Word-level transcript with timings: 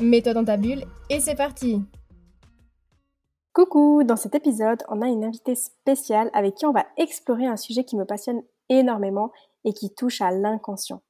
Mets-toi 0.00 0.32
dans 0.32 0.44
ta 0.44 0.56
bulle 0.56 0.84
et 1.10 1.20
c'est 1.20 1.34
parti 1.34 1.82
Coucou, 3.52 4.02
dans 4.02 4.16
cet 4.16 4.34
épisode, 4.34 4.82
on 4.88 5.02
a 5.02 5.08
une 5.08 5.24
invitée 5.24 5.54
spéciale 5.54 6.30
avec 6.32 6.54
qui 6.54 6.64
on 6.64 6.72
va 6.72 6.86
explorer 6.96 7.46
un 7.46 7.58
sujet 7.58 7.84
qui 7.84 7.96
me 7.96 8.06
passionne 8.06 8.40
énormément 8.70 9.30
et 9.64 9.74
qui 9.74 9.92
touche 9.92 10.22
à 10.22 10.30
l'inconscient. 10.30 11.02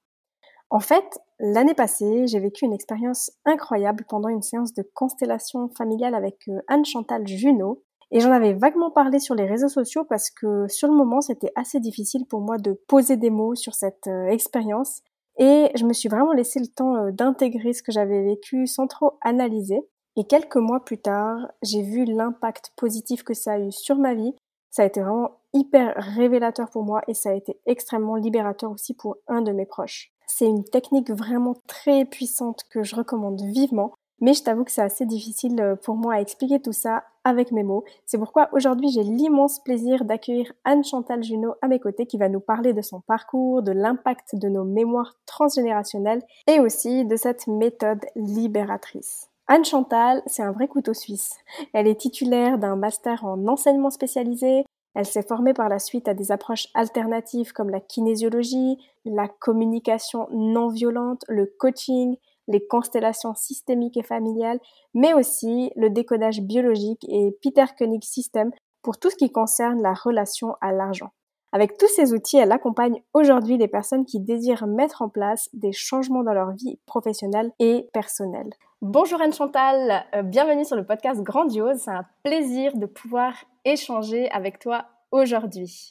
En 0.70 0.80
fait, 0.80 1.20
l'année 1.38 1.74
passée, 1.74 2.26
j'ai 2.26 2.40
vécu 2.40 2.64
une 2.64 2.72
expérience 2.72 3.30
incroyable 3.44 4.04
pendant 4.08 4.28
une 4.28 4.42
séance 4.42 4.74
de 4.74 4.82
constellation 4.94 5.68
familiale 5.68 6.14
avec 6.14 6.48
euh, 6.48 6.60
Anne-Chantal 6.66 7.28
Junot. 7.28 7.82
Et 8.10 8.18
j'en 8.18 8.32
avais 8.32 8.54
vaguement 8.54 8.90
parlé 8.90 9.20
sur 9.20 9.36
les 9.36 9.46
réseaux 9.46 9.68
sociaux 9.68 10.04
parce 10.04 10.30
que 10.30 10.66
sur 10.66 10.88
le 10.88 10.94
moment, 10.94 11.20
c'était 11.20 11.52
assez 11.54 11.78
difficile 11.78 12.26
pour 12.26 12.40
moi 12.40 12.56
de 12.56 12.72
poser 12.88 13.16
des 13.16 13.30
mots 13.30 13.54
sur 13.54 13.74
cette 13.74 14.08
euh, 14.08 14.26
expérience. 14.26 15.02
Et 15.40 15.70
je 15.74 15.86
me 15.86 15.94
suis 15.94 16.08
vraiment 16.08 16.32
laissé 16.32 16.60
le 16.60 16.66
temps 16.66 16.94
euh, 16.96 17.10
d'intégrer 17.10 17.72
ce 17.72 17.82
que 17.82 17.90
j'avais 17.90 18.22
vécu 18.22 18.66
sans 18.66 18.86
trop 18.86 19.18
analyser. 19.22 19.80
Et 20.16 20.24
quelques 20.24 20.56
mois 20.56 20.84
plus 20.84 20.98
tard, 20.98 21.50
j'ai 21.62 21.82
vu 21.82 22.04
l'impact 22.04 22.72
positif 22.76 23.24
que 23.24 23.32
ça 23.32 23.52
a 23.52 23.58
eu 23.58 23.72
sur 23.72 23.96
ma 23.96 24.14
vie. 24.14 24.34
Ça 24.70 24.82
a 24.82 24.86
été 24.86 25.00
vraiment 25.00 25.38
hyper 25.54 25.94
révélateur 25.96 26.70
pour 26.70 26.84
moi 26.84 27.00
et 27.08 27.14
ça 27.14 27.30
a 27.30 27.34
été 27.34 27.58
extrêmement 27.66 28.16
libérateur 28.16 28.70
aussi 28.70 28.94
pour 28.94 29.16
un 29.28 29.40
de 29.40 29.50
mes 29.50 29.66
proches. 29.66 30.12
C'est 30.26 30.46
une 30.46 30.62
technique 30.62 31.10
vraiment 31.10 31.56
très 31.66 32.04
puissante 32.04 32.64
que 32.70 32.84
je 32.84 32.94
recommande 32.94 33.40
vivement 33.40 33.94
mais 34.20 34.34
je 34.34 34.42
t'avoue 34.42 34.64
que 34.64 34.70
c'est 34.70 34.82
assez 34.82 35.06
difficile 35.06 35.60
euh, 35.60 35.76
pour 35.76 35.96
moi 35.96 36.14
à 36.14 36.20
expliquer 36.20 36.60
tout 36.60 36.72
ça 36.72 37.04
avec 37.24 37.52
mes 37.52 37.62
mots. 37.62 37.84
C'est 38.06 38.18
pourquoi 38.18 38.48
aujourd'hui 38.52 38.90
j'ai 38.90 39.02
l'immense 39.02 39.60
plaisir 39.60 40.04
d'accueillir 40.04 40.52
Anne-Chantal 40.64 41.22
Junot 41.22 41.54
à 41.62 41.68
mes 41.68 41.80
côtés 41.80 42.06
qui 42.06 42.18
va 42.18 42.28
nous 42.28 42.40
parler 42.40 42.72
de 42.72 42.82
son 42.82 43.00
parcours, 43.00 43.62
de 43.62 43.72
l'impact 43.72 44.36
de 44.36 44.48
nos 44.48 44.64
mémoires 44.64 45.14
transgénérationnelles 45.26 46.22
et 46.46 46.60
aussi 46.60 47.04
de 47.04 47.16
cette 47.16 47.46
méthode 47.46 48.04
libératrice. 48.16 49.28
Anne 49.48 49.64
Chantal, 49.64 50.22
c'est 50.26 50.44
un 50.44 50.52
vrai 50.52 50.68
couteau 50.68 50.94
suisse. 50.94 51.34
Elle 51.72 51.88
est 51.88 52.00
titulaire 52.00 52.56
d'un 52.56 52.76
master 52.76 53.24
en 53.24 53.48
enseignement 53.48 53.90
spécialisé. 53.90 54.64
Elle 54.94 55.06
s'est 55.06 55.22
formée 55.22 55.54
par 55.54 55.68
la 55.68 55.80
suite 55.80 56.06
à 56.06 56.14
des 56.14 56.30
approches 56.30 56.68
alternatives 56.74 57.52
comme 57.52 57.70
la 57.70 57.80
kinésiologie, 57.80 58.78
la 59.04 59.28
communication 59.28 60.28
non 60.30 60.68
violente, 60.68 61.24
le 61.28 61.46
coaching, 61.46 62.16
les 62.50 62.66
constellations 62.66 63.34
systémiques 63.34 63.96
et 63.96 64.02
familiales, 64.02 64.60
mais 64.92 65.14
aussi 65.14 65.70
le 65.76 65.88
décodage 65.88 66.40
biologique 66.42 67.04
et 67.08 67.36
Peter 67.42 67.64
Koenig 67.78 68.04
System 68.04 68.50
pour 68.82 68.98
tout 68.98 69.10
ce 69.10 69.16
qui 69.16 69.30
concerne 69.30 69.80
la 69.82 69.94
relation 69.94 70.56
à 70.60 70.72
l'argent. 70.72 71.10
Avec 71.52 71.76
tous 71.76 71.88
ces 71.88 72.12
outils, 72.12 72.36
elle 72.36 72.52
accompagne 72.52 73.02
aujourd'hui 73.12 73.56
les 73.56 73.66
personnes 73.66 74.04
qui 74.04 74.20
désirent 74.20 74.66
mettre 74.66 75.02
en 75.02 75.08
place 75.08 75.48
des 75.52 75.72
changements 75.72 76.22
dans 76.22 76.32
leur 76.32 76.52
vie 76.52 76.78
professionnelle 76.86 77.50
et 77.58 77.88
personnelle. 77.92 78.50
Bonjour 78.82 79.20
Anne 79.20 79.32
Chantal, 79.32 80.04
euh, 80.14 80.22
bienvenue 80.22 80.64
sur 80.64 80.76
le 80.76 80.86
podcast 80.86 81.20
Grandiose. 81.22 81.78
C'est 81.78 81.90
un 81.90 82.06
plaisir 82.22 82.76
de 82.76 82.86
pouvoir 82.86 83.34
échanger 83.64 84.30
avec 84.30 84.58
toi 84.60 84.86
aujourd'hui. 85.10 85.88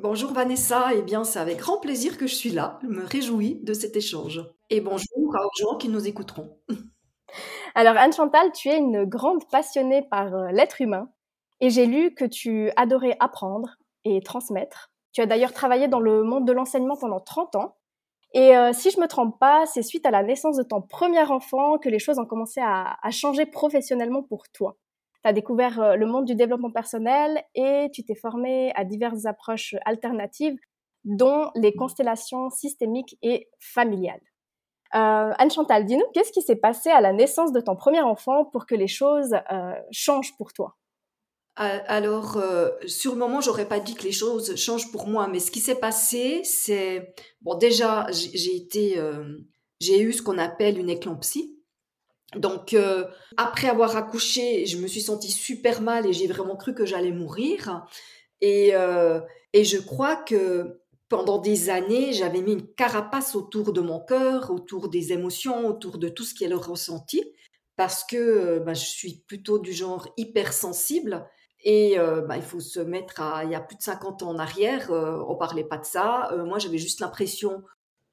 Bonjour 0.00 0.32
Vanessa, 0.32 0.92
et 0.92 0.98
eh 0.98 1.02
bien 1.02 1.24
c'est 1.24 1.38
avec 1.38 1.58
grand 1.58 1.78
plaisir 1.78 2.18
que 2.18 2.26
je 2.26 2.34
suis 2.34 2.50
là. 2.50 2.78
Je 2.82 2.88
me 2.88 3.04
réjouis 3.04 3.60
de 3.62 3.72
cet 3.72 3.96
échange. 3.96 4.44
Et 4.70 4.80
bonjour 4.80 5.06
aux 5.16 5.58
gens 5.58 5.76
qui 5.76 5.88
nous 5.88 6.06
écouteront. 6.06 6.58
Alors 7.74 7.96
Anne 7.96 8.12
Chantal, 8.12 8.50
tu 8.52 8.68
es 8.68 8.78
une 8.78 9.04
grande 9.04 9.48
passionnée 9.50 10.02
par 10.10 10.34
euh, 10.34 10.50
l'être 10.50 10.80
humain 10.80 11.10
et 11.60 11.70
j'ai 11.70 11.86
lu 11.86 12.12
que 12.14 12.24
tu 12.24 12.70
adorais 12.76 13.16
apprendre 13.20 13.76
et 14.04 14.20
transmettre. 14.20 14.90
Tu 15.12 15.20
as 15.20 15.26
d'ailleurs 15.26 15.52
travaillé 15.52 15.86
dans 15.86 16.00
le 16.00 16.24
monde 16.24 16.46
de 16.46 16.52
l'enseignement 16.52 16.96
pendant 16.96 17.20
30 17.20 17.54
ans. 17.56 17.76
Et 18.32 18.56
euh, 18.56 18.72
si 18.72 18.90
je 18.90 19.00
me 19.00 19.06
trompe 19.06 19.38
pas, 19.38 19.64
c'est 19.66 19.82
suite 19.82 20.06
à 20.06 20.10
la 20.10 20.24
naissance 20.24 20.56
de 20.56 20.64
ton 20.64 20.82
premier 20.82 21.22
enfant 21.22 21.78
que 21.78 21.88
les 21.88 22.00
choses 22.00 22.18
ont 22.18 22.26
commencé 22.26 22.60
à 22.60 23.10
changer 23.10 23.46
professionnellement 23.46 24.22
pour 24.22 24.48
toi 24.48 24.76
tu 25.24 25.28
as 25.28 25.32
découvert 25.32 25.80
euh, 25.80 25.96
le 25.96 26.06
monde 26.06 26.26
du 26.26 26.34
développement 26.34 26.70
personnel 26.70 27.42
et 27.54 27.88
tu 27.92 28.04
t'es 28.04 28.14
formé 28.14 28.72
à 28.74 28.84
diverses 28.84 29.24
approches 29.24 29.74
alternatives, 29.86 30.56
dont 31.04 31.50
les 31.54 31.74
constellations 31.74 32.50
systémiques 32.50 33.16
et 33.22 33.48
familiales. 33.58 34.20
Euh, 34.94 35.32
Anne-Chantal, 35.38 35.86
dis-nous, 35.86 36.04
qu'est-ce 36.12 36.30
qui 36.30 36.42
s'est 36.42 36.56
passé 36.56 36.90
à 36.90 37.00
la 37.00 37.12
naissance 37.12 37.52
de 37.52 37.60
ton 37.60 37.74
premier 37.74 38.02
enfant 38.02 38.44
pour 38.44 38.66
que 38.66 38.74
les 38.74 38.86
choses 38.86 39.34
euh, 39.50 39.72
changent 39.90 40.36
pour 40.36 40.52
toi? 40.52 40.76
Alors, 41.56 42.36
sur 42.84 43.12
le 43.12 43.18
moment, 43.18 43.40
j'aurais 43.40 43.68
pas 43.68 43.78
dit 43.78 43.94
que 43.94 44.02
les 44.02 44.10
choses 44.10 44.56
changent 44.56 44.90
pour 44.90 45.06
moi, 45.06 45.28
mais 45.28 45.38
ce 45.38 45.52
qui 45.52 45.60
s'est 45.60 45.78
passé, 45.78 46.40
c'est 46.42 47.14
bon. 47.42 47.54
Déjà, 47.54 48.08
j'ai 48.10 50.00
eu 50.00 50.12
ce 50.12 50.20
qu'on 50.20 50.38
appelle 50.38 50.80
une 50.80 50.90
éclampsie, 50.90 51.53
donc, 52.36 52.74
euh, 52.74 53.04
après 53.36 53.68
avoir 53.68 53.96
accouché, 53.96 54.66
je 54.66 54.78
me 54.78 54.86
suis 54.86 55.00
sentie 55.00 55.30
super 55.30 55.82
mal 55.82 56.06
et 56.06 56.12
j'ai 56.12 56.26
vraiment 56.26 56.56
cru 56.56 56.74
que 56.74 56.86
j'allais 56.86 57.12
mourir. 57.12 57.86
Et, 58.40 58.74
euh, 58.74 59.20
et 59.52 59.64
je 59.64 59.78
crois 59.78 60.16
que 60.16 60.80
pendant 61.08 61.38
des 61.38 61.70
années, 61.70 62.12
j'avais 62.12 62.42
mis 62.42 62.52
une 62.52 62.74
carapace 62.74 63.34
autour 63.34 63.72
de 63.72 63.80
mon 63.80 64.00
cœur, 64.00 64.50
autour 64.50 64.88
des 64.88 65.12
émotions, 65.12 65.66
autour 65.66 65.98
de 65.98 66.08
tout 66.08 66.24
ce 66.24 66.34
qui 66.34 66.44
est 66.44 66.48
le 66.48 66.56
ressenti, 66.56 67.22
parce 67.76 68.04
que 68.04 68.16
euh, 68.16 68.60
bah, 68.60 68.74
je 68.74 68.84
suis 68.84 69.22
plutôt 69.26 69.58
du 69.58 69.72
genre 69.72 70.08
hypersensible. 70.16 71.26
Et 71.66 71.96
bah, 71.96 72.36
il 72.36 72.42
faut 72.42 72.60
se 72.60 72.78
mettre 72.78 73.22
à, 73.22 73.42
il 73.44 73.50
y 73.50 73.54
a 73.54 73.60
plus 73.60 73.78
de 73.78 73.82
50 73.82 74.22
ans 74.22 74.28
en 74.28 74.38
arrière, 74.38 74.90
on 74.90 75.34
parlait 75.34 75.64
pas 75.64 75.78
de 75.78 75.86
ça. 75.86 76.30
moi, 76.44 76.58
j'avais 76.58 76.76
juste 76.76 77.00
l'impression 77.00 77.62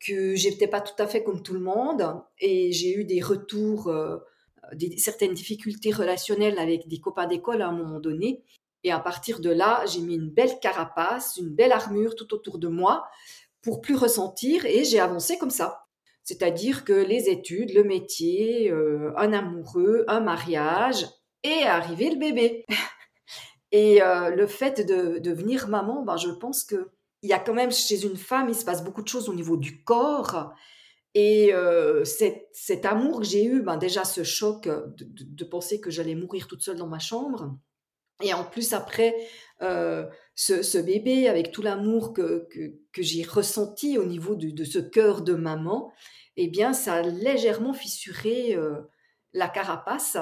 que 0.05 0.35
j'étais 0.35 0.67
pas 0.67 0.81
tout 0.81 1.01
à 1.01 1.07
fait 1.07 1.23
comme 1.23 1.43
tout 1.43 1.53
le 1.53 1.59
monde 1.59 2.21
et 2.39 2.71
j'ai 2.71 2.93
eu 2.95 3.05
des 3.05 3.21
retours, 3.21 3.87
euh, 3.87 4.17
des, 4.73 4.97
certaines 4.97 5.33
difficultés 5.33 5.91
relationnelles 5.91 6.59
avec 6.59 6.87
des 6.87 6.99
copains 6.99 7.27
d'école 7.27 7.61
à 7.61 7.67
un 7.67 7.73
moment 7.73 7.99
donné. 7.99 8.43
Et 8.83 8.91
à 8.91 8.99
partir 8.99 9.39
de 9.41 9.51
là, 9.51 9.85
j'ai 9.85 10.01
mis 10.01 10.15
une 10.15 10.29
belle 10.29 10.59
carapace, 10.59 11.37
une 11.37 11.49
belle 11.49 11.71
armure 11.71 12.15
tout 12.15 12.33
autour 12.33 12.57
de 12.57 12.67
moi 12.67 13.07
pour 13.61 13.81
plus 13.81 13.95
ressentir 13.95 14.65
et 14.65 14.83
j'ai 14.83 14.99
avancé 14.99 15.37
comme 15.37 15.51
ça. 15.51 15.85
C'est-à-dire 16.23 16.83
que 16.83 16.93
les 16.93 17.29
études, 17.29 17.73
le 17.73 17.83
métier, 17.83 18.71
euh, 18.71 19.11
un 19.17 19.33
amoureux, 19.33 20.03
un 20.07 20.19
mariage 20.19 21.05
et 21.43 21.63
arrivé 21.63 22.09
le 22.09 22.17
bébé. 22.17 22.65
et 23.71 24.01
euh, 24.01 24.29
le 24.29 24.47
fait 24.47 24.85
de 24.85 25.19
devenir 25.19 25.67
maman, 25.67 26.03
ben, 26.03 26.17
je 26.17 26.29
pense 26.29 26.63
que 26.63 26.89
il 27.21 27.29
y 27.29 27.33
a 27.33 27.39
quand 27.39 27.53
même 27.53 27.71
chez 27.71 28.03
une 28.03 28.17
femme, 28.17 28.49
il 28.49 28.55
se 28.55 28.65
passe 28.65 28.83
beaucoup 28.83 29.01
de 29.01 29.07
choses 29.07 29.29
au 29.29 29.33
niveau 29.33 29.57
du 29.57 29.83
corps. 29.83 30.53
Et 31.13 31.53
euh, 31.53 32.05
cet, 32.05 32.85
amour 32.85 33.19
que 33.19 33.25
j'ai 33.25 33.43
eu, 33.43 33.61
ben 33.61 33.77
déjà 33.77 34.05
ce 34.05 34.23
choc 34.23 34.67
de, 34.67 35.43
penser 35.43 35.81
que 35.81 35.91
j'allais 35.91 36.15
mourir 36.15 36.47
toute 36.47 36.61
seule 36.61 36.77
dans 36.77 36.87
ma 36.87 36.99
chambre. 36.99 37.57
Et 38.23 38.33
en 38.33 38.43
plus, 38.43 38.73
après, 38.73 39.15
euh, 39.61 40.05
ce, 40.35 40.77
bébé, 40.77 41.27
avec 41.27 41.51
tout 41.51 41.61
l'amour 41.61 42.13
que, 42.13 42.47
j'ai 42.97 43.23
ressenti 43.23 43.97
au 43.97 44.05
niveau 44.05 44.35
de, 44.35 44.63
ce 44.63 44.79
cœur 44.79 45.21
de 45.21 45.33
maman, 45.33 45.91
eh 46.37 46.47
bien, 46.47 46.71
ça 46.73 46.95
a 46.95 47.01
légèrement 47.01 47.73
fissuré 47.73 48.55
euh, 48.55 48.79
la 49.33 49.49
carapace. 49.49 50.17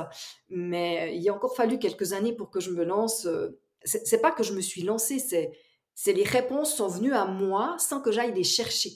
Mais 0.49 1.15
il 1.15 1.29
a 1.29 1.33
encore 1.33 1.55
fallu 1.55 1.77
quelques 1.77 2.13
années 2.13 2.33
pour 2.33 2.49
que 2.49 2.59
je 2.59 2.71
me 2.71 2.83
lance. 2.83 3.27
C'est 3.83 4.21
pas 4.21 4.31
que 4.31 4.43
je 4.43 4.53
me 4.53 4.61
suis 4.61 4.81
lancée, 4.81 5.19
c'est 5.19 5.51
c'est 6.01 6.13
les 6.13 6.23
réponses 6.23 6.73
sont 6.75 6.87
venues 6.87 7.13
à 7.13 7.25
moi 7.25 7.75
sans 7.77 7.99
que 7.99 8.09
j'aille 8.09 8.33
les 8.33 8.45
chercher. 8.45 8.91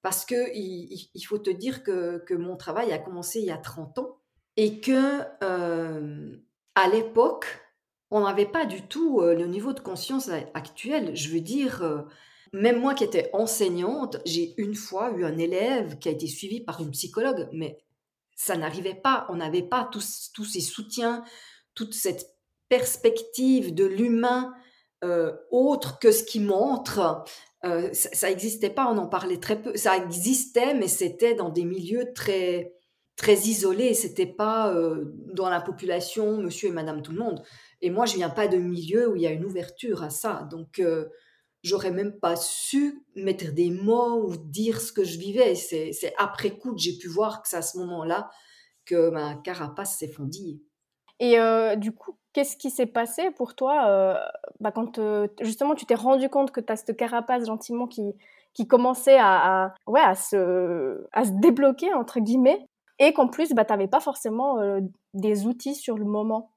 Parce 0.00 0.24
que 0.24 0.54
il, 0.54 1.24
faut 1.26 1.38
te 1.38 1.50
dire 1.50 1.82
que, 1.82 2.22
mon 2.34 2.56
travail 2.56 2.92
a 2.92 2.98
commencé 2.98 3.40
il 3.40 3.46
y 3.46 3.50
a 3.50 3.58
30 3.58 3.98
ans 3.98 4.20
et 4.56 4.80
que 4.80 5.22
euh, 5.42 6.36
à 6.76 6.88
l'époque, 6.88 7.46
on 8.12 8.20
n'avait 8.20 8.46
pas 8.46 8.64
du 8.64 8.82
tout 8.82 9.20
euh, 9.22 9.34
le 9.34 9.46
niveau 9.46 9.72
de 9.72 9.80
conscience 9.80 10.30
actuel. 10.54 11.16
Je 11.16 11.30
veux 11.30 11.40
dire, 11.40 11.82
euh, 11.82 12.02
même 12.52 12.78
moi 12.80 12.94
qui 12.94 13.02
étais 13.02 13.28
enseignante, 13.32 14.18
j'ai 14.24 14.54
une 14.56 14.76
fois 14.76 15.10
eu 15.16 15.24
un 15.24 15.38
élève 15.38 15.98
qui 15.98 16.08
a 16.08 16.12
été 16.12 16.28
suivi 16.28 16.60
par 16.60 16.80
une 16.80 16.92
psychologue, 16.92 17.48
mais 17.52 17.76
ça 18.36 18.56
n'arrivait 18.56 18.94
pas. 18.94 19.26
On 19.30 19.34
n'avait 19.34 19.64
pas 19.64 19.88
tous, 19.90 20.30
tous 20.32 20.44
ces 20.44 20.60
soutiens, 20.60 21.24
toute 21.74 21.92
cette 21.92 22.36
perspective 22.68 23.74
de 23.74 23.84
l'humain 23.84 24.54
euh, 25.04 25.32
autre 25.50 25.98
que 25.98 26.12
ce 26.12 26.24
qui 26.24 26.40
montre. 26.40 27.24
Euh, 27.64 27.90
ça 27.92 28.28
n'existait 28.28 28.70
pas, 28.70 28.86
on 28.90 28.98
en 28.98 29.08
parlait 29.08 29.40
très 29.40 29.60
peu. 29.60 29.76
Ça 29.76 29.96
existait, 29.96 30.74
mais 30.74 30.88
c'était 30.88 31.34
dans 31.34 31.50
des 31.50 31.64
milieux 31.64 32.12
très 32.14 32.72
très 33.16 33.34
isolé. 33.34 33.94
C'était 33.94 34.26
pas 34.26 34.74
dans 35.32 35.48
la 35.48 35.62
population, 35.62 36.36
monsieur 36.36 36.68
et 36.68 36.72
madame 36.72 37.00
tout 37.00 37.12
le 37.12 37.18
monde. 37.18 37.42
Et 37.80 37.90
moi, 37.90 38.04
je 38.04 38.14
viens 38.14 38.28
pas 38.28 38.46
de 38.46 38.58
milieu 38.58 39.08
où 39.08 39.16
il 39.16 39.22
y 39.22 39.26
a 39.26 39.30
une 39.30 39.46
ouverture 39.46 40.02
à 40.02 40.10
ça. 40.10 40.46
Donc, 40.50 40.82
j'aurais 41.62 41.90
même 41.90 42.18
pas 42.20 42.36
su 42.36 43.06
mettre 43.14 43.52
des 43.52 43.70
mots 43.70 44.22
ou 44.28 44.36
dire 44.36 44.82
ce 44.82 44.92
que 44.92 45.02
je 45.02 45.18
vivais. 45.18 45.54
C'est 45.54 46.12
après 46.18 46.58
coup 46.58 46.74
que 46.74 46.80
j'ai 46.80 46.98
pu 46.98 47.08
voir 47.08 47.40
que 47.40 47.48
c'est 47.48 47.56
à 47.56 47.62
ce 47.62 47.78
moment-là 47.78 48.28
que 48.84 49.08
ma 49.08 49.34
carapace 49.36 49.98
s'est. 49.98 50.12
Et 51.18 51.38
du 51.78 51.92
coup, 51.92 52.18
qu'est-ce 52.36 52.58
qui 52.58 52.68
s'est 52.68 52.84
passé 52.84 53.30
pour 53.30 53.54
toi 53.54 54.20
bah, 54.60 54.70
quand 54.70 55.00
justement 55.40 55.74
tu 55.74 55.86
t'es 55.86 55.94
rendu 55.94 56.28
compte 56.28 56.50
que 56.50 56.60
tu 56.60 56.70
as 56.70 56.76
cette 56.76 56.94
carapace 56.94 57.46
gentiment 57.46 57.86
qui, 57.86 58.02
qui 58.52 58.68
commençait 58.68 59.16
à, 59.18 59.72
ouais, 59.86 60.02
à, 60.02 60.14
se, 60.14 61.02
à 61.12 61.24
se 61.24 61.30
débloquer, 61.40 61.94
entre 61.94 62.20
guillemets, 62.20 62.68
et 62.98 63.14
qu'en 63.14 63.28
plus, 63.28 63.54
bah, 63.54 63.64
tu 63.64 63.72
n'avais 63.72 63.88
pas 63.88 64.00
forcément 64.00 64.58
des 65.14 65.46
outils 65.46 65.74
sur 65.74 65.96
le 65.96 66.04
moment? 66.04 66.50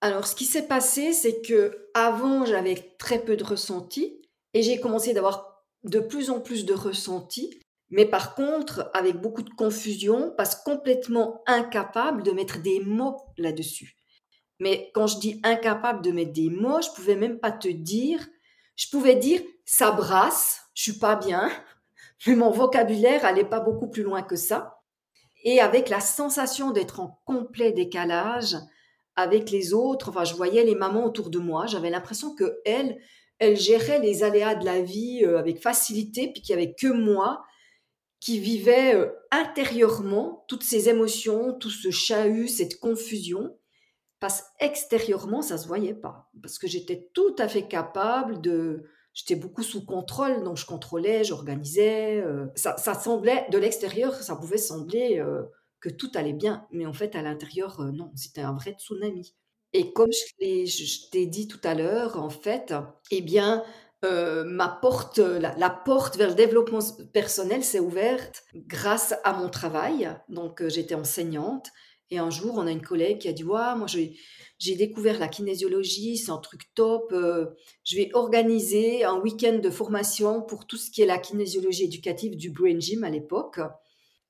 Alors, 0.00 0.26
ce 0.26 0.34
qui 0.34 0.46
s'est 0.46 0.66
passé, 0.66 1.12
c'est 1.12 1.42
que 1.42 1.90
avant, 1.92 2.46
j'avais 2.46 2.94
très 2.98 3.18
peu 3.18 3.36
de 3.36 3.44
ressentis 3.44 4.22
et 4.54 4.62
j'ai 4.62 4.80
commencé 4.80 5.12
d'avoir 5.12 5.64
de 5.84 6.00
plus 6.00 6.30
en 6.30 6.40
plus 6.40 6.64
de 6.64 6.72
ressentis, 6.72 7.60
mais 7.90 8.06
par 8.06 8.34
contre, 8.34 8.90
avec 8.94 9.20
beaucoup 9.20 9.42
de 9.42 9.50
confusion, 9.50 10.32
parce 10.38 10.54
complètement 10.54 11.42
incapable 11.46 12.22
de 12.22 12.30
mettre 12.30 12.62
des 12.62 12.80
mots 12.80 13.18
là-dessus. 13.36 13.97
Mais 14.60 14.90
quand 14.94 15.06
je 15.06 15.18
dis 15.18 15.40
incapable 15.44 16.02
de 16.02 16.10
mettre 16.10 16.32
des 16.32 16.50
mots, 16.50 16.82
je 16.82 16.90
pouvais 16.94 17.16
même 17.16 17.38
pas 17.38 17.52
te 17.52 17.68
dire, 17.68 18.26
je 18.76 18.88
pouvais 18.90 19.16
dire 19.16 19.40
ça 19.64 19.92
brasse, 19.92 20.62
je 20.74 20.82
suis 20.82 20.98
pas 20.98 21.16
bien, 21.16 21.50
mais 22.26 22.34
mon 22.34 22.50
vocabulaire 22.50 23.24
allait 23.24 23.44
pas 23.44 23.60
beaucoup 23.60 23.88
plus 23.88 24.02
loin 24.02 24.22
que 24.22 24.36
ça. 24.36 24.80
Et 25.44 25.60
avec 25.60 25.88
la 25.88 26.00
sensation 26.00 26.72
d'être 26.72 27.00
en 27.00 27.20
complet 27.24 27.72
décalage 27.72 28.56
avec 29.14 29.50
les 29.50 29.72
autres, 29.72 30.10
enfin, 30.10 30.24
je 30.24 30.34
voyais 30.34 30.64
les 30.64 30.74
mamans 30.74 31.04
autour 31.04 31.30
de 31.30 31.38
moi, 31.38 31.66
j'avais 31.66 31.90
l'impression 31.90 32.34
que 32.34 32.60
elles, 32.64 32.98
elles 33.38 33.56
géraient 33.56 34.00
les 34.00 34.22
aléas 34.22 34.56
de 34.56 34.64
la 34.64 34.80
vie 34.80 35.24
euh, 35.24 35.38
avec 35.38 35.60
facilité, 35.60 36.28
puis 36.32 36.42
qu'il 36.42 36.50
y 36.54 36.58
avait 36.58 36.74
que 36.74 36.88
moi 36.88 37.44
qui 38.20 38.38
vivais 38.38 38.94
euh, 38.94 39.10
intérieurement 39.30 40.44
toutes 40.48 40.64
ces 40.64 40.88
émotions, 40.88 41.52
tout 41.54 41.70
ce 41.70 41.90
chahut, 41.90 42.48
cette 42.48 42.80
confusion, 42.80 43.56
parce 44.20 44.44
extérieurement, 44.60 45.42
ça 45.42 45.58
se 45.58 45.66
voyait 45.66 45.94
pas, 45.94 46.30
parce 46.42 46.58
que 46.58 46.66
j'étais 46.66 47.10
tout 47.14 47.34
à 47.38 47.48
fait 47.48 47.68
capable 47.68 48.40
de, 48.40 48.84
j'étais 49.12 49.36
beaucoup 49.36 49.62
sous 49.62 49.84
contrôle, 49.84 50.42
donc 50.42 50.56
je 50.56 50.66
contrôlais, 50.66 51.24
j'organisais. 51.24 52.20
Euh, 52.20 52.46
ça, 52.54 52.76
semblait, 52.76 53.46
de 53.50 53.58
l'extérieur, 53.58 54.14
ça 54.14 54.36
pouvait 54.36 54.58
sembler 54.58 55.22
que 55.80 55.88
tout 55.88 56.10
allait 56.14 56.32
bien, 56.32 56.66
mais 56.72 56.86
en 56.86 56.92
fait, 56.92 57.14
à 57.14 57.22
l'intérieur, 57.22 57.80
non, 57.92 58.10
c'était 58.16 58.40
un 58.40 58.54
vrai 58.54 58.72
tsunami. 58.72 59.34
Et 59.72 59.92
comme 59.92 60.10
je 60.10 61.10
t'ai 61.10 61.26
dit 61.26 61.46
tout 61.46 61.60
à 61.62 61.74
l'heure, 61.74 62.18
en 62.18 62.30
fait, 62.30 62.74
eh 63.10 63.20
bien, 63.20 63.62
euh, 64.04 64.44
ma 64.44 64.68
porte, 64.68 65.18
la, 65.18 65.70
porte 65.70 66.16
vers 66.16 66.28
le 66.28 66.34
développement 66.34 66.78
personnel 67.12 67.64
s'est 67.64 67.80
ouverte 67.80 68.44
grâce 68.54 69.14
à 69.24 69.32
mon 69.32 69.48
travail. 69.48 70.10
Donc, 70.28 70.62
euh, 70.62 70.68
j'étais 70.68 70.94
enseignante. 70.94 71.68
Et 72.10 72.18
un 72.18 72.30
jour, 72.30 72.54
on 72.56 72.66
a 72.66 72.70
une 72.70 72.82
collègue 72.82 73.18
qui 73.18 73.28
a 73.28 73.32
dit 73.32 73.44
Ouais, 73.44 73.74
moi, 73.76 73.86
j'ai 73.86 74.74
découvert 74.74 75.18
la 75.18 75.28
kinésiologie, 75.28 76.16
c'est 76.16 76.30
un 76.30 76.38
truc 76.38 76.62
top. 76.74 77.12
Euh, 77.12 77.46
je 77.84 77.96
vais 77.96 78.10
organiser 78.14 79.04
un 79.04 79.18
week-end 79.20 79.58
de 79.58 79.70
formation 79.70 80.42
pour 80.42 80.66
tout 80.66 80.76
ce 80.76 80.90
qui 80.90 81.02
est 81.02 81.06
la 81.06 81.18
kinésiologie 81.18 81.84
éducative 81.84 82.36
du 82.36 82.50
Brain 82.50 82.80
Gym 82.80 83.04
à 83.04 83.10
l'époque. 83.10 83.60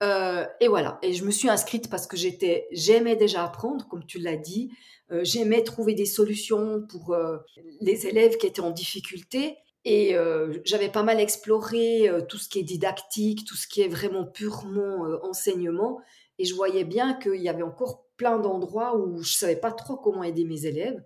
et 0.03 0.69
voilà. 0.69 0.99
Et 1.03 1.13
je 1.13 1.25
me 1.25 1.31
suis 1.31 1.49
inscrite 1.49 1.89
parce 1.91 2.07
que 2.07 2.17
j'aimais 2.17 3.17
déjà 3.17 3.45
apprendre, 3.45 3.87
comme 3.89 4.05
tu 4.05 4.19
l'as 4.19 4.37
dit. 4.37 4.71
Euh, 5.11 5.25
j'aimais 5.25 5.63
trouver 5.63 5.95
des 5.95 6.07
solutions 6.07 6.83
pour 6.83 7.15
euh, 7.15 7.39
les 7.81 8.07
élèves 8.07 8.37
qui 8.37 8.47
étaient 8.47 8.61
en 8.61 8.71
difficulté. 8.71 9.57
Et 9.85 10.17
euh, 10.17 10.59
j'avais 10.65 10.91
pas 10.91 11.03
mal 11.03 11.19
exploré 11.19 12.11
tout 12.29 12.37
ce 12.37 12.49
qui 12.49 12.59
est 12.59 12.65
didactique, 12.65 13.47
tout 13.47 13.57
ce 13.57 13.67
qui 13.67 13.81
est 13.81 13.89
vraiment 13.89 14.27
purement 14.27 15.07
enseignement. 15.23 16.01
Et 16.39 16.45
je 16.45 16.55
voyais 16.55 16.85
bien 16.85 17.15
qu'il 17.15 17.41
y 17.41 17.49
avait 17.49 17.63
encore 17.63 18.07
plein 18.17 18.39
d'endroits 18.39 18.97
où 18.97 19.23
je 19.23 19.33
savais 19.33 19.57
pas 19.57 19.73
trop 19.73 19.97
comment 19.97 20.23
aider 20.23 20.45
mes 20.45 20.67
élèves. 20.67 21.03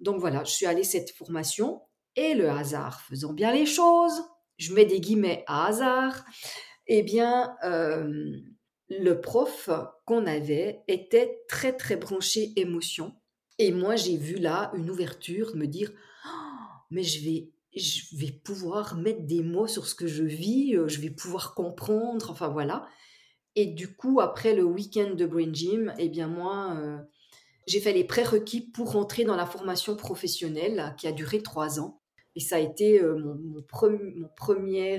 Donc 0.00 0.18
voilà, 0.18 0.44
je 0.44 0.52
suis 0.52 0.66
allée 0.66 0.84
cette 0.84 1.10
formation 1.10 1.82
et 2.16 2.34
le 2.34 2.48
hasard 2.48 3.00
faisant 3.02 3.32
bien 3.32 3.52
les 3.52 3.66
choses, 3.66 4.22
je 4.58 4.72
mets 4.72 4.84
des 4.84 5.00
guillemets 5.00 5.44
à 5.46 5.66
hasard, 5.66 6.24
eh 6.86 7.02
bien, 7.02 7.56
le 7.62 9.14
prof 9.20 9.70
qu'on 10.04 10.26
avait 10.26 10.82
était 10.88 11.44
très 11.48 11.72
très 11.72 11.96
branché 11.96 12.52
émotion. 12.56 13.14
Et 13.58 13.72
moi, 13.72 13.96
j'ai 13.96 14.16
vu 14.16 14.36
là 14.36 14.72
une 14.74 14.90
ouverture, 14.90 15.54
me 15.54 15.66
dire, 15.66 15.92
«Oh, 16.26 16.28
mais 16.90 17.02
je 17.02 17.24
vais, 17.24 17.50
je 17.76 18.16
vais 18.16 18.32
pouvoir 18.32 18.96
mettre 18.96 19.22
des 19.22 19.42
mots 19.42 19.68
sur 19.68 19.86
ce 19.86 19.94
que 19.94 20.06
je 20.06 20.24
vis, 20.24 20.76
euh, 20.76 20.88
je 20.88 21.00
vais 21.00 21.10
pouvoir 21.10 21.54
comprendre, 21.54 22.30
enfin 22.30 22.48
voilà. 22.48 22.86
Et 23.56 23.66
du 23.66 23.94
coup, 23.94 24.20
après 24.20 24.54
le 24.54 24.64
week-end 24.64 25.14
de 25.14 25.26
Brain 25.26 25.52
Gym, 25.52 25.94
eh 25.98 26.08
bien 26.08 26.26
moi, 26.26 26.76
euh, 26.76 26.98
j'ai 27.66 27.80
fait 27.80 27.92
les 27.92 28.04
prérequis 28.04 28.60
pour 28.60 28.92
rentrer 28.92 29.24
dans 29.24 29.36
la 29.36 29.46
formation 29.46 29.96
professionnelle 29.96 30.94
qui 30.98 31.06
a 31.06 31.12
duré 31.12 31.42
trois 31.42 31.80
ans. 31.80 32.00
Et 32.36 32.40
ça 32.40 32.56
a 32.56 32.58
été 32.58 33.00
euh, 33.00 33.16
mon, 33.16 33.62
premier 34.36 34.98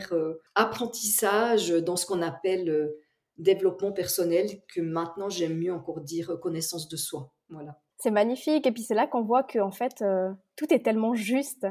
apprentissage 0.56 1.69
dans 1.69 1.98
ce 1.98 2.06
qu'on 2.06 2.22
appelle 2.22 2.94
développement 3.38 3.92
personnel, 3.92 4.48
que 4.74 4.80
maintenant 4.80 5.28
j'aime 5.28 5.58
mieux 5.58 5.74
encore 5.74 6.00
dire 6.00 6.40
connaissance 6.40 6.88
de 6.88 6.96
soi. 6.96 7.34
Voilà. 7.50 7.78
C'est 7.98 8.12
magnifique. 8.12 8.66
Et 8.68 8.72
puis 8.72 8.84
c'est 8.84 8.94
là 8.94 9.08
qu'on 9.08 9.24
voit 9.24 9.44
que 9.44 9.60
en 9.60 9.72
fait, 9.72 10.01
euh, 10.01 10.31
tout 10.56 10.74
est 10.74 10.84
tellement 10.84 11.13
juste. 11.13 11.68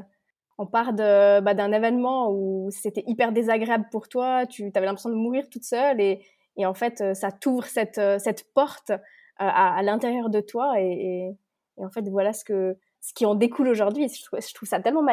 On 0.57 0.67
part 0.67 0.93
bah, 0.93 1.55
d'un 1.55 1.73
événement 1.73 2.31
où 2.31 2.69
c'était 2.71 3.03
hyper 3.09 3.33
désagréable 3.33 3.89
pour 3.91 4.09
toi, 4.09 4.47
tu 4.47 4.71
avais 4.75 4.87
l'impression 4.87 5.11
de 5.11 5.17
mourir 5.17 5.49
toute 5.51 5.65
seule 5.65 6.01
et, 6.01 6.25
et 6.57 6.67
en 6.67 6.75
fait, 6.75 7.01
euh, 7.01 7.15
ça 7.15 7.33
t'ouvre 7.33 7.67
cette, 7.67 7.99
euh, 7.99 8.19
cette 8.19 8.53
porte 8.53 8.93
à, 9.37 9.77
à 9.77 9.83
l'intérieur 9.83 10.31
de 10.31 10.41
toi 10.41 10.81
et, 10.81 11.37
en 11.77 11.91
fait, 11.91 12.09
voilà 12.09 12.33
ce, 12.33 12.45
que, 12.45 12.77
ce 13.01 13.13
qui 13.15 13.27
en 13.27 13.35
découle 13.35 13.69
aujourd'hui. 13.69 14.09
Je, 14.09 14.55
trouve 14.55 14.69
ça 14.69 14.79
tellement 14.81 15.05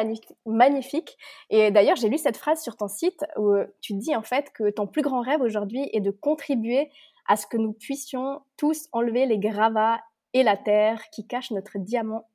magnifique. 0.46 1.18
Et 1.50 1.72
d'ailleurs, 1.72 1.96
j'ai 1.96 2.08
lu 2.08 2.18
cette 2.18 2.36
phrase 2.36 2.62
sur 2.62 2.76
ton 2.76 2.86
site 2.86 3.24
où 3.36 3.54
tu 3.80 3.94
dis 3.94 4.14
en 4.14 4.22
fait 4.22 4.52
que 4.52 4.70
ton 4.70 4.86
plus 4.86 5.02
grand 5.02 5.22
rêve 5.22 5.40
aujourd'hui 5.40 5.90
est 5.92 6.00
de 6.00 6.12
contribuer 6.12 6.88
à 7.26 7.36
ce 7.36 7.46
que 7.46 7.56
nous 7.56 7.72
puissions 7.72 8.42
tous 8.56 8.88
enlever 8.92 9.26
les 9.26 9.38
gravats 9.38 10.00
et 10.34 10.44
la 10.44 10.56
terre 10.56 11.02
qui 11.10 11.26
cache 11.26 11.50
notre 11.50 11.78
diamant 11.78 12.28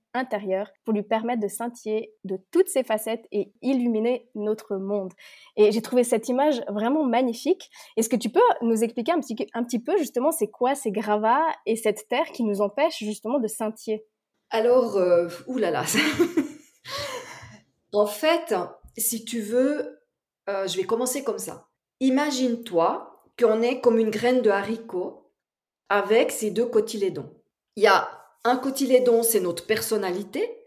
pour 0.83 0.93
lui 0.93 1.03
permettre 1.03 1.41
de 1.41 1.47
scintiller 1.47 2.13
de 2.23 2.39
toutes 2.51 2.67
ses 2.67 2.83
facettes 2.83 3.25
et 3.31 3.51
illuminer 3.61 4.29
notre 4.35 4.77
monde. 4.77 5.13
Et 5.55 5.71
j'ai 5.71 5.81
trouvé 5.81 6.03
cette 6.03 6.29
image 6.29 6.61
vraiment 6.67 7.03
magnifique. 7.03 7.69
Est-ce 7.95 8.09
que 8.09 8.15
tu 8.15 8.29
peux 8.29 8.41
nous 8.61 8.83
expliquer 8.83 9.11
un 9.11 9.19
petit, 9.19 9.35
un 9.53 9.63
petit 9.63 9.79
peu 9.79 9.97
justement 9.97 10.31
c'est 10.31 10.49
quoi 10.49 10.75
ces 10.75 10.91
gravats 10.91 11.45
et 11.65 11.75
cette 11.75 12.07
terre 12.07 12.27
qui 12.33 12.43
nous 12.43 12.61
empêche 12.61 12.99
justement 12.99 13.39
de 13.39 13.47
scintiller? 13.47 14.05
Alors, 14.49 14.95
euh, 14.97 15.27
oulala. 15.47 15.83
en 17.93 18.05
fait, 18.05 18.55
si 18.97 19.25
tu 19.25 19.41
veux, 19.41 19.99
euh, 20.49 20.67
je 20.67 20.77
vais 20.77 20.83
commencer 20.83 21.23
comme 21.23 21.39
ça. 21.39 21.67
Imagine-toi 21.99 23.23
qu'on 23.37 23.61
est 23.61 23.81
comme 23.81 23.99
une 23.99 24.09
graine 24.09 24.41
de 24.41 24.49
haricot 24.49 25.31
avec 25.89 26.31
ces 26.31 26.51
deux 26.51 26.65
cotylédons. 26.65 27.29
Il 27.75 27.83
y 27.83 27.87
a 27.87 28.09
un 28.43 28.57
cotylédon, 28.57 29.23
c'est 29.23 29.39
notre 29.39 29.65
personnalité, 29.65 30.57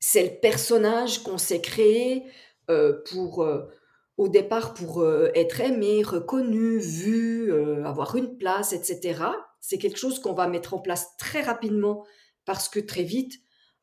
c'est 0.00 0.22
le 0.22 0.40
personnage 0.40 1.22
qu'on 1.22 1.38
s'est 1.38 1.60
créé 1.60 2.24
euh, 2.70 3.02
pour, 3.10 3.42
euh, 3.42 3.66
au 4.16 4.28
départ 4.28 4.74
pour 4.74 5.02
euh, 5.02 5.30
être 5.34 5.60
aimé, 5.60 6.02
reconnu, 6.02 6.78
vu, 6.78 7.52
avoir 7.84 8.16
une 8.16 8.36
place, 8.36 8.72
etc. 8.72 9.22
C'est 9.60 9.78
quelque 9.78 9.98
chose 9.98 10.18
qu'on 10.18 10.32
va 10.32 10.48
mettre 10.48 10.74
en 10.74 10.78
place 10.78 11.16
très 11.18 11.42
rapidement 11.42 12.04
parce 12.46 12.68
que 12.68 12.80
très 12.80 13.02
vite, 13.02 13.34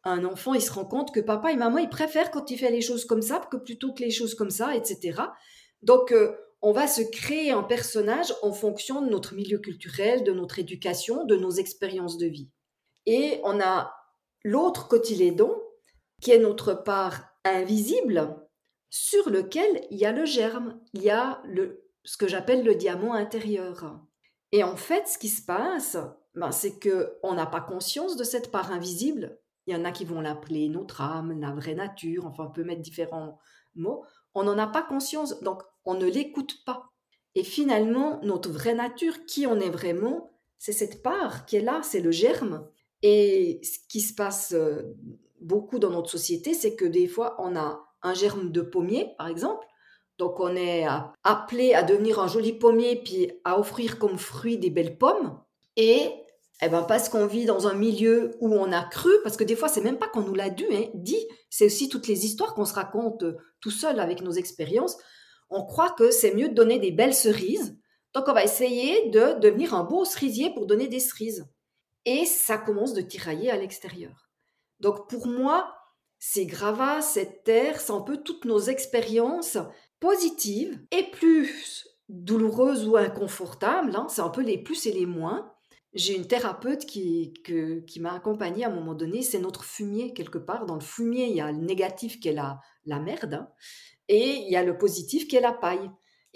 un 0.03 0.25
enfant, 0.25 0.53
il 0.53 0.61
se 0.61 0.71
rend 0.71 0.85
compte 0.85 1.13
que 1.13 1.19
papa 1.19 1.51
et 1.51 1.55
maman, 1.55 1.77
ils 1.77 1.89
préfèrent 1.89 2.31
quand 2.31 2.49
il 2.49 2.57
fait 2.57 2.71
les 2.71 2.81
choses 2.81 3.05
comme 3.05 3.21
ça 3.21 3.41
que 3.51 3.57
plutôt 3.57 3.93
que 3.93 4.03
les 4.03 4.11
choses 4.11 4.35
comme 4.35 4.49
ça, 4.49 4.75
etc. 4.75 5.21
Donc, 5.81 6.13
on 6.61 6.71
va 6.71 6.87
se 6.87 7.01
créer 7.01 7.51
un 7.51 7.63
personnage 7.63 8.33
en 8.41 8.51
fonction 8.51 9.01
de 9.01 9.09
notre 9.09 9.35
milieu 9.35 9.59
culturel, 9.59 10.23
de 10.23 10.31
notre 10.31 10.59
éducation, 10.59 11.25
de 11.25 11.35
nos 11.35 11.51
expériences 11.51 12.17
de 12.17 12.27
vie. 12.27 12.49
Et 13.07 13.39
on 13.43 13.59
a 13.59 13.95
l'autre 14.43 14.87
cotylédon, 14.87 15.59
qui 16.21 16.31
est 16.31 16.39
notre 16.39 16.73
part 16.73 17.23
invisible, 17.45 18.37
sur 18.89 19.29
lequel 19.29 19.85
il 19.89 19.97
y 19.97 20.05
a 20.05 20.11
le 20.11 20.25
germe, 20.25 20.79
il 20.93 21.01
y 21.01 21.09
a 21.09 21.41
le, 21.45 21.89
ce 22.03 22.17
que 22.17 22.27
j'appelle 22.27 22.63
le 22.63 22.75
diamant 22.75 23.13
intérieur. 23.13 23.99
Et 24.51 24.63
en 24.63 24.75
fait, 24.75 25.07
ce 25.07 25.17
qui 25.17 25.29
se 25.29 25.41
passe, 25.41 25.97
ben, 26.35 26.51
c'est 26.51 26.79
que 26.79 27.17
on 27.23 27.33
n'a 27.33 27.45
pas 27.45 27.61
conscience 27.61 28.17
de 28.17 28.23
cette 28.23 28.51
part 28.51 28.71
invisible. 28.71 29.39
Il 29.65 29.75
y 29.75 29.79
en 29.79 29.85
a 29.85 29.91
qui 29.91 30.05
vont 30.05 30.21
l'appeler 30.21 30.69
notre 30.69 31.01
âme, 31.01 31.39
la 31.39 31.51
vraie 31.51 31.75
nature, 31.75 32.25
enfin 32.25 32.45
on 32.45 32.51
peut 32.51 32.63
mettre 32.63 32.81
différents 32.81 33.39
mots. 33.75 34.05
On 34.35 34.43
n'en 34.43 34.57
a 34.57 34.67
pas 34.67 34.83
conscience, 34.83 35.41
donc 35.41 35.63
on 35.85 35.95
ne 35.95 36.05
l'écoute 36.05 36.63
pas. 36.65 36.89
Et 37.35 37.43
finalement, 37.43 38.19
notre 38.23 38.51
vraie 38.51 38.73
nature, 38.73 39.25
qui 39.25 39.47
on 39.47 39.59
est 39.59 39.69
vraiment, 39.69 40.31
c'est 40.57 40.73
cette 40.73 41.03
part 41.03 41.45
qui 41.45 41.55
est 41.55 41.61
là, 41.61 41.81
c'est 41.83 41.99
le 41.99 42.11
germe. 42.11 42.67
Et 43.03 43.59
ce 43.63 43.79
qui 43.89 44.01
se 44.01 44.13
passe 44.13 44.53
euh, 44.53 44.95
beaucoup 45.39 45.79
dans 45.79 45.91
notre 45.91 46.09
société, 46.09 46.53
c'est 46.53 46.75
que 46.75 46.85
des 46.85 47.07
fois, 47.07 47.35
on 47.39 47.55
a 47.55 47.83
un 48.01 48.13
germe 48.13 48.51
de 48.51 48.61
pommier, 48.61 49.13
par 49.17 49.27
exemple. 49.27 49.65
Donc, 50.17 50.39
on 50.39 50.55
est 50.55 50.85
appelé 51.23 51.73
à 51.73 51.83
devenir 51.83 52.19
un 52.19 52.27
joli 52.27 52.53
pommier, 52.53 53.01
puis 53.03 53.31
à 53.43 53.59
offrir 53.59 53.99
comme 53.99 54.17
fruit 54.17 54.57
des 54.57 54.71
belles 54.71 54.97
pommes. 54.97 55.39
Et 55.75 56.09
eh 56.63 56.69
ben, 56.69 56.81
parce 56.81 57.07
qu'on 57.07 57.27
vit 57.27 57.45
dans 57.45 57.67
un 57.67 57.75
milieu 57.75 58.31
où 58.39 58.51
on 58.51 58.71
a 58.71 58.83
cru, 58.83 59.11
parce 59.23 59.37
que 59.37 59.43
des 59.43 59.55
fois, 59.55 59.69
c'est 59.69 59.81
même 59.81 59.99
pas 59.99 60.07
qu'on 60.07 60.23
nous 60.23 60.33
l'a 60.33 60.45
hein, 60.45 60.85
dit, 60.95 61.27
c'est 61.51 61.67
aussi 61.67 61.87
toutes 61.87 62.07
les 62.07 62.25
histoires 62.25 62.55
qu'on 62.55 62.65
se 62.65 62.73
raconte 62.73 63.23
euh, 63.23 63.37
tout 63.61 63.69
seul 63.69 63.99
avec 63.99 64.21
nos 64.21 64.31
expériences. 64.31 64.97
On 65.51 65.63
croit 65.63 65.91
que 65.91 66.09
c'est 66.09 66.33
mieux 66.33 66.49
de 66.49 66.55
donner 66.55 66.79
des 66.79 66.91
belles 66.91 67.13
cerises. 67.13 67.77
Donc, 68.15 68.25
on 68.27 68.33
va 68.33 68.43
essayer 68.43 69.09
de 69.11 69.39
devenir 69.39 69.75
un 69.75 69.83
beau 69.83 70.03
cerisier 70.03 70.51
pour 70.51 70.65
donner 70.65 70.87
des 70.87 70.99
cerises. 70.99 71.47
Et 72.07 72.25
ça 72.25 72.57
commence 72.57 72.93
de 72.93 73.01
tirailler 73.01 73.51
à 73.51 73.57
l'extérieur. 73.57 74.31
Donc, 74.79 75.07
pour 75.07 75.27
moi, 75.27 75.75
ces 76.17 76.47
gravats, 76.47 77.03
cette 77.03 77.43
terre, 77.43 77.79
c'est 77.79 77.91
un 77.91 78.01
peu 78.01 78.17
toutes 78.17 78.45
nos 78.45 78.59
expériences 78.59 79.59
positives 79.99 80.79
et 80.89 81.11
plus 81.11 81.87
douloureuses 82.09 82.87
ou 82.87 82.97
inconfortables. 82.97 83.95
Hein. 83.95 84.07
c'est 84.09 84.21
un 84.21 84.29
peu 84.29 84.41
les 84.41 84.57
plus 84.57 84.87
et 84.87 84.93
les 84.93 85.05
moins 85.05 85.53
j'ai 85.97 86.15
une 86.15 86.27
thérapeute 86.27 86.85
qui, 86.85 87.33
qui 87.43 87.99
m'a 87.99 88.13
accompagnée 88.13 88.65
à 88.65 88.69
un 88.69 88.73
moment 88.73 88.93
donné. 88.93 89.21
C'est 89.21 89.39
notre 89.39 89.63
fumier, 89.63 90.13
quelque 90.13 90.37
part. 90.37 90.65
Dans 90.65 90.75
le 90.75 90.81
fumier, 90.81 91.27
il 91.27 91.35
y 91.35 91.41
a 91.41 91.51
le 91.51 91.57
négatif 91.57 92.19
qui 92.19 92.29
est 92.29 92.33
la, 92.33 92.59
la 92.85 92.99
merde 92.99 93.33
hein, 93.33 93.49
et 94.07 94.35
il 94.35 94.51
y 94.51 94.55
a 94.55 94.63
le 94.63 94.77
positif 94.77 95.27
qui 95.27 95.35
est 95.35 95.41
la 95.41 95.53
paille. 95.53 95.89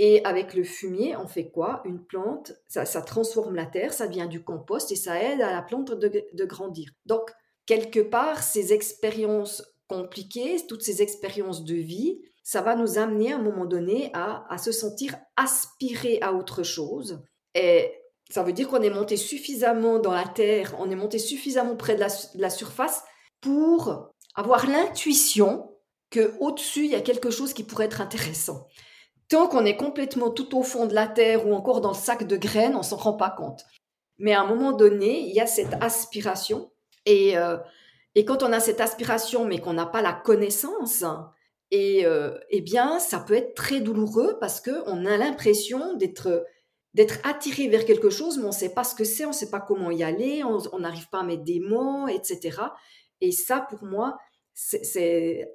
Et 0.04 0.26
avec 0.26 0.56
le 0.56 0.64
fumier, 0.64 1.16
on 1.16 1.28
fait 1.28 1.52
quoi? 1.52 1.84
Une 1.86 2.04
plante, 2.04 2.54
ça, 2.68 2.86
transforme 3.04 3.54
la 3.54 3.68
terre, 3.68 3.94
ça 3.94 4.08
devient 4.08 4.28
du 4.28 4.44
compost 4.44 4.92
et 4.92 4.96
ça 4.96 5.22
aide 5.22 5.42
à 5.42 5.52
la 5.52 5.62
plante 5.62 5.92
de, 5.92 6.46
grandir. 6.46 6.90
Donc, 7.06 7.30
quelque 7.68 8.00
part, 8.00 8.42
ces 8.42 8.74
expériences 8.74 9.64
compliquées, 9.88 10.58
toutes 10.68 10.82
ces 10.82 11.04
expériences 11.04 11.64
de 11.66 11.76
vie, 11.76 12.20
ça 12.42 12.64
va 12.64 12.76
nous 12.76 12.98
amener 12.98 13.32
à 13.32 13.36
un 13.36 13.44
moment 13.44 13.66
donné 13.66 14.10
à, 14.16 14.58
se 14.58 14.72
sentir 14.72 15.16
aspiré 15.36 16.18
à 16.24 16.34
autre 16.34 16.64
chose. 16.64 17.22
Et 17.54 17.94
ça 18.32 18.42
veut 18.42 18.54
dire 18.54 18.70
qu'on 18.70 18.82
est 18.82 18.90
monté 18.90 19.18
suffisamment 19.18 20.00
dans 20.00 20.14
la 20.14 20.28
terre, 20.28 20.76
on 20.80 20.90
est 20.90 20.96
monté 20.96 21.20
suffisamment 21.20 21.76
près 21.76 21.94
de 21.94 22.04
la, 22.40 22.50
surface 22.50 23.04
pour 23.40 24.10
avoir 24.34 24.66
l'intuition 24.66 25.76
que 26.10 26.34
au-dessus 26.40 26.86
il 26.86 26.92
y 26.92 26.96
a 26.96 27.02
quelque 27.02 27.30
chose 27.30 27.54
qui 27.54 27.64
pourrait 27.64 27.86
être 27.86 28.02
intéressant. 28.02 28.66
Tant 29.32 29.48
qu'on 29.48 29.64
est 29.64 29.78
complètement 29.78 30.30
tout 30.30 30.58
au 30.58 30.62
fond 30.62 30.88
de 30.88 30.94
la 30.94 31.08
terre 31.08 31.48
ou 31.48 31.54
encore 31.54 31.80
dans 31.80 31.92
le 31.92 31.96
sac 31.96 32.28
de 32.28 32.36
graines, 32.36 32.76
on 32.76 32.84
s'en 32.84 32.98
rend 32.98 33.14
pas 33.14 33.30
compte. 33.30 33.64
Mais 34.18 34.34
à 34.34 34.42
un 34.42 34.46
moment 34.46 34.74
donné, 34.74 35.22
il 35.22 35.34
y 35.34 35.40
a 35.40 35.48
cette 35.48 35.74
aspiration 35.80 36.70
et 37.06 37.38
euh, 37.38 37.56
et 38.14 38.26
quand 38.26 38.44
on 38.44 38.52
a 38.52 38.60
cette 38.60 38.82
aspiration 38.82 39.46
mais 39.46 39.60
qu'on 39.60 39.72
n'a 39.72 39.86
pas 39.86 40.02
la 40.02 40.12
connaissance, 40.12 41.06
et 41.72 42.06
euh, 42.06 42.38
eh 42.50 42.60
bien 42.60 43.00
ça 43.00 43.20
peut 43.20 43.36
être 43.36 43.56
très 43.56 43.80
douloureux 43.80 44.38
parce 44.42 44.60
que 44.60 44.84
on 44.86 45.06
a 45.06 45.16
l'impression 45.16 45.94
d'être 45.94 46.46
d'être 46.94 47.20
attiré 47.24 47.70
vers 47.70 47.86
quelque 47.86 48.10
chose, 48.10 48.38
mais 48.38 48.44
on 48.44 48.48
ne 48.48 48.52
sait 48.52 48.74
pas 48.74 48.84
ce 48.84 48.96
que 48.96 49.06
c'est, 49.06 49.24
on 49.24 49.30
ne 49.30 49.34
sait 49.34 49.50
pas 49.50 49.62
comment 49.62 49.92
y 49.92 50.04
aller, 50.04 50.44
on 50.44 50.80
n'arrive 50.80 51.08
pas 51.08 51.22
à 51.22 51.24
mettre 51.24 51.46
des 51.46 51.62
mots, 51.62 52.10
etc. 52.10 52.58
Et 53.22 53.32
ça, 53.32 53.66
pour 53.70 53.86
moi, 53.86 54.18
c'est 54.54 55.50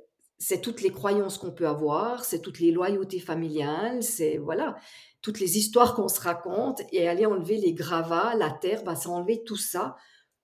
toutes 0.63 0.83
les 0.83 0.91
croyances 0.91 1.39
qu'on 1.39 1.53
peut 1.53 1.67
avoir, 1.67 2.25
c'est 2.25 2.41
toutes 2.41 2.61
les 2.61 2.73
loyautés 2.73 3.21
familiales, 3.21 4.03
c'est 4.03 4.39
voilà, 4.39 4.77
toutes 5.23 5.41
les 5.41 5.59
histoires 5.59 5.95
qu'on 5.95 6.09
se 6.09 6.21
raconte 6.21 6.83
et 6.93 7.09
aller 7.09 7.27
enlever 7.27 7.57
les 7.57 7.73
gravats, 7.73 8.35
la 8.37 8.51
terre, 8.51 8.85
bah, 8.85 8.95
c'est 8.95 9.09
enlever 9.09 9.43
tout 9.45 9.57
ça 9.57 9.97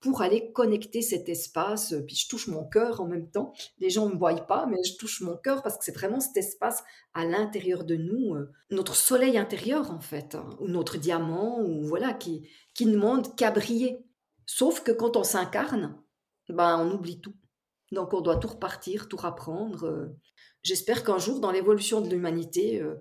pour 0.03 0.21
aller 0.21 0.51
connecter 0.51 1.01
cet 1.01 1.29
espace. 1.29 1.95
Puis 2.05 2.17
je 2.17 2.27
touche 2.27 2.47
mon 2.47 2.67
cœur 2.67 2.99
en 2.99 3.07
même 3.07 3.31
temps. 3.31 3.53
Les 3.79 3.89
gens 3.89 4.07
ne 4.07 4.13
me 4.13 4.19
voient 4.19 4.35
pas, 4.35 4.65
mais 4.65 4.83
je 4.83 4.97
touche 4.97 5.21
mon 5.21 5.37
cœur 5.37 5.63
parce 5.63 5.77
que 5.77 5.85
c'est 5.85 5.95
vraiment 5.95 6.19
cet 6.19 6.35
espace 6.35 6.83
à 7.13 7.25
l'intérieur 7.25 7.85
de 7.85 7.95
nous, 7.95 8.35
euh, 8.35 8.51
notre 8.69 8.95
soleil 8.95 9.37
intérieur 9.37 9.91
en 9.91 10.01
fait, 10.01 10.35
hein, 10.35 10.49
ou 10.59 10.67
notre 10.67 10.97
diamant, 10.97 11.61
ou 11.61 11.83
voilà, 11.83 12.13
qui, 12.13 12.49
qui 12.73 12.85
ne 12.85 12.91
demande 12.93 13.35
qu'à 13.35 13.51
briller. 13.51 13.99
Sauf 14.45 14.81
que 14.81 14.91
quand 14.91 15.15
on 15.15 15.23
s'incarne, 15.23 15.97
ben 16.49 16.77
on 16.79 16.91
oublie 16.91 17.21
tout. 17.21 17.33
Donc 17.93 18.13
on 18.13 18.21
doit 18.21 18.37
tout 18.37 18.47
repartir, 18.47 19.07
tout 19.07 19.17
rapprendre. 19.17 19.85
Euh. 19.85 20.15
J'espère 20.63 21.03
qu'un 21.03 21.17
jour, 21.17 21.39
dans 21.39 21.51
l'évolution 21.51 22.01
de 22.01 22.09
l'humanité, 22.09 22.81
euh, 22.81 22.95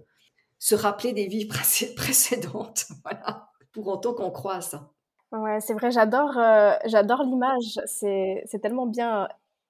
se 0.59 0.75
rappeler 0.75 1.13
des 1.13 1.27
vies 1.27 1.47
précédentes, 1.97 2.87
pour 3.73 3.89
autant 3.89 4.15
qu'on 4.15 4.31
croit 4.31 4.57
à 4.57 4.61
ça. 4.61 4.91
Ouais, 5.33 5.61
c'est 5.61 5.73
vrai, 5.73 5.91
j'adore, 5.91 6.37
euh, 6.37 6.73
j'adore 6.85 7.23
l'image. 7.23 7.81
C'est, 7.87 8.45
tellement 8.63 8.87
bien 8.87 9.29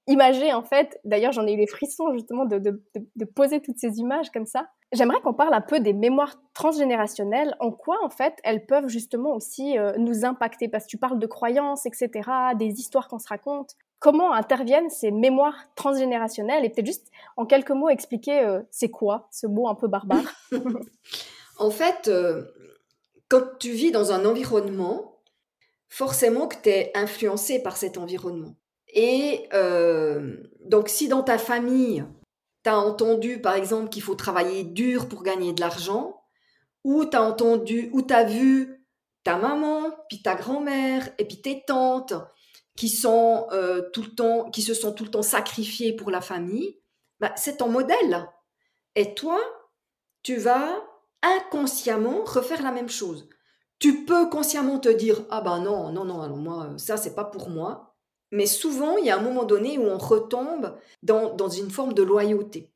imagé 0.08 0.52
en 0.52 0.62
fait. 0.62 0.98
D'ailleurs, 1.04 1.32
j'en 1.32 1.46
ai 1.46 1.52
eu 1.52 1.56
les 1.56 1.68
frissons 1.68 2.12
justement 2.12 2.44
de, 2.44 2.58
de, 2.58 3.24
poser 3.24 3.60
toutes 3.60 3.78
ces 3.78 3.98
images 3.98 4.30
comme 4.30 4.46
ça. 4.46 4.66
J'aimerais 4.92 5.20
qu'on 5.20 5.32
parle 5.32 5.54
un 5.54 5.60
peu 5.60 5.80
des 5.80 5.92
mémoires 5.92 6.36
transgénérationnelles. 6.54 7.56
En 7.60 7.70
quoi 7.70 7.98
en 8.04 8.10
fait 8.10 8.34
elles 8.44 8.66
peuvent 8.66 8.88
justement 8.88 9.34
aussi 9.34 9.78
euh, 9.78 9.92
nous 9.96 10.24
impacter? 10.24 10.68
Parce 10.68 10.84
que 10.84 10.90
tu 10.90 10.98
parles 10.98 11.18
de 11.18 11.26
croyances, 11.26 11.86
etc., 11.86 12.10
des 12.58 12.80
histoires 12.80 13.08
qu'on 13.08 13.18
se 13.18 13.28
raconte. 13.28 13.76
Comment 13.98 14.32
interviennent 14.32 14.90
ces 14.90 15.10
mémoires 15.10 15.56
transgénérationnelles? 15.76 16.64
Et 16.64 16.68
peut-être 16.68 16.86
juste 16.86 17.10
en 17.36 17.46
quelques 17.46 17.70
mots 17.70 17.88
expliquer 17.88 18.40
euh, 18.40 18.60
c'est 18.70 18.90
quoi 18.90 19.28
ce 19.30 19.46
mot 19.46 19.68
un 19.68 19.74
peu 19.74 19.88
barbare? 19.88 20.24
en 21.58 21.70
fait, 21.70 22.10
quand 23.28 23.42
tu 23.58 23.70
vis 23.70 23.92
dans 23.92 24.12
un 24.12 24.24
environnement 24.24 25.12
forcément 25.92 26.48
que 26.48 26.56
tu 26.62 26.70
es 26.70 26.90
influencé 26.94 27.62
par 27.62 27.76
cet 27.76 27.98
environnement. 27.98 28.54
Et 28.94 29.46
euh, 29.52 30.38
donc 30.64 30.88
si 30.88 31.06
dans 31.06 31.22
ta 31.22 31.36
famille, 31.36 32.02
tu 32.64 32.70
as 32.70 32.78
entendu 32.78 33.40
par 33.40 33.54
exemple 33.54 33.88
qu'il 33.88 34.02
faut 34.02 34.14
travailler 34.14 34.64
dur 34.64 35.08
pour 35.08 35.22
gagner 35.22 35.52
de 35.52 35.60
l'argent, 35.60 36.22
ou 36.84 37.04
tu 37.04 37.16
as 37.16 37.22
entendu, 37.22 37.90
ou 37.92 38.02
tu 38.02 38.14
vu 38.26 38.86
ta 39.24 39.36
maman, 39.36 39.90
puis 40.08 40.22
ta 40.22 40.34
grand-mère, 40.34 41.08
et 41.18 41.24
puis 41.24 41.40
tes 41.40 41.64
tantes 41.64 42.14
qui 42.76 42.88
sont 42.88 43.46
euh, 43.52 43.82
tout 43.92 44.02
le 44.02 44.14
temps, 44.14 44.50
qui 44.50 44.62
se 44.62 44.74
sont 44.74 44.92
tout 44.92 45.04
le 45.04 45.10
temps 45.10 45.22
sacrifiées 45.22 45.94
pour 45.94 46.10
la 46.10 46.20
famille, 46.20 46.78
bah, 47.20 47.32
c'est 47.36 47.58
ton 47.58 47.68
modèle. 47.68 48.28
Et 48.94 49.14
toi, 49.14 49.38
tu 50.22 50.36
vas 50.36 50.82
inconsciemment 51.22 52.24
refaire 52.24 52.62
la 52.62 52.72
même 52.72 52.88
chose. 52.88 53.28
Tu 53.78 54.04
peux 54.04 54.28
consciemment 54.28 54.78
te 54.78 54.88
dire 54.88 55.24
ah 55.30 55.40
ben 55.40 55.60
non 55.60 55.90
non 55.90 56.04
non 56.04 56.22
alors 56.22 56.36
moi 56.36 56.68
ça 56.76 56.96
c'est 56.96 57.14
pas 57.14 57.24
pour 57.24 57.48
moi. 57.48 57.91
Mais 58.32 58.46
souvent 58.46 58.96
il 58.96 59.06
y 59.06 59.10
a 59.10 59.16
un 59.16 59.22
moment 59.22 59.44
donné 59.44 59.78
où 59.78 59.84
on 59.84 59.98
retombe 59.98 60.76
dans, 61.04 61.34
dans 61.34 61.48
une 61.48 61.70
forme 61.70 61.94
de 61.94 62.02
loyauté. 62.02 62.72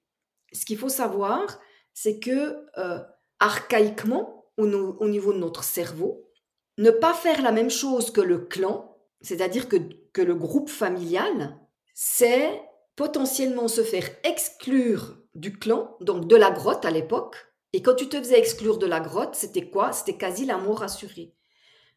Ce 0.52 0.64
qu'il 0.64 0.78
faut 0.78 0.88
savoir, 0.88 1.58
c'est 1.92 2.20
que 2.20 2.64
euh, 2.78 3.00
archaïquement 3.40 4.44
au, 4.56 4.66
au, 4.66 5.08
niveau 5.08 5.32
de 5.32 5.38
notre 5.38 5.64
cerveau, 5.64 6.30
ne 6.78 6.90
pas 6.90 7.12
faire 7.12 7.42
la 7.42 7.50
même 7.50 7.70
chose 7.70 8.12
que 8.12 8.20
le 8.20 8.38
clan, 8.38 8.96
c'est-à-dire 9.20 9.68
que, 9.68 9.76
que 10.12 10.22
le 10.22 10.34
groupe 10.34 10.70
familial, 10.70 11.58
c'est 11.94 12.62
potentiellement 12.94 13.68
se 13.68 13.82
faire 13.82 14.08
exclure 14.22 15.18
du 15.34 15.58
clan, 15.58 15.96
donc 16.00 16.28
de 16.28 16.36
la 16.36 16.50
grotte 16.50 16.84
à 16.84 16.90
l'époque, 16.90 17.36
et 17.76 17.82
quand 17.82 17.94
tu 17.94 18.08
te 18.08 18.16
faisais 18.16 18.38
exclure 18.38 18.78
de 18.78 18.86
la 18.86 19.00
grotte, 19.00 19.34
c'était 19.34 19.68
quoi? 19.68 19.92
C'était 19.92 20.16
quasi 20.16 20.46
la 20.46 20.56
mort. 20.56 20.82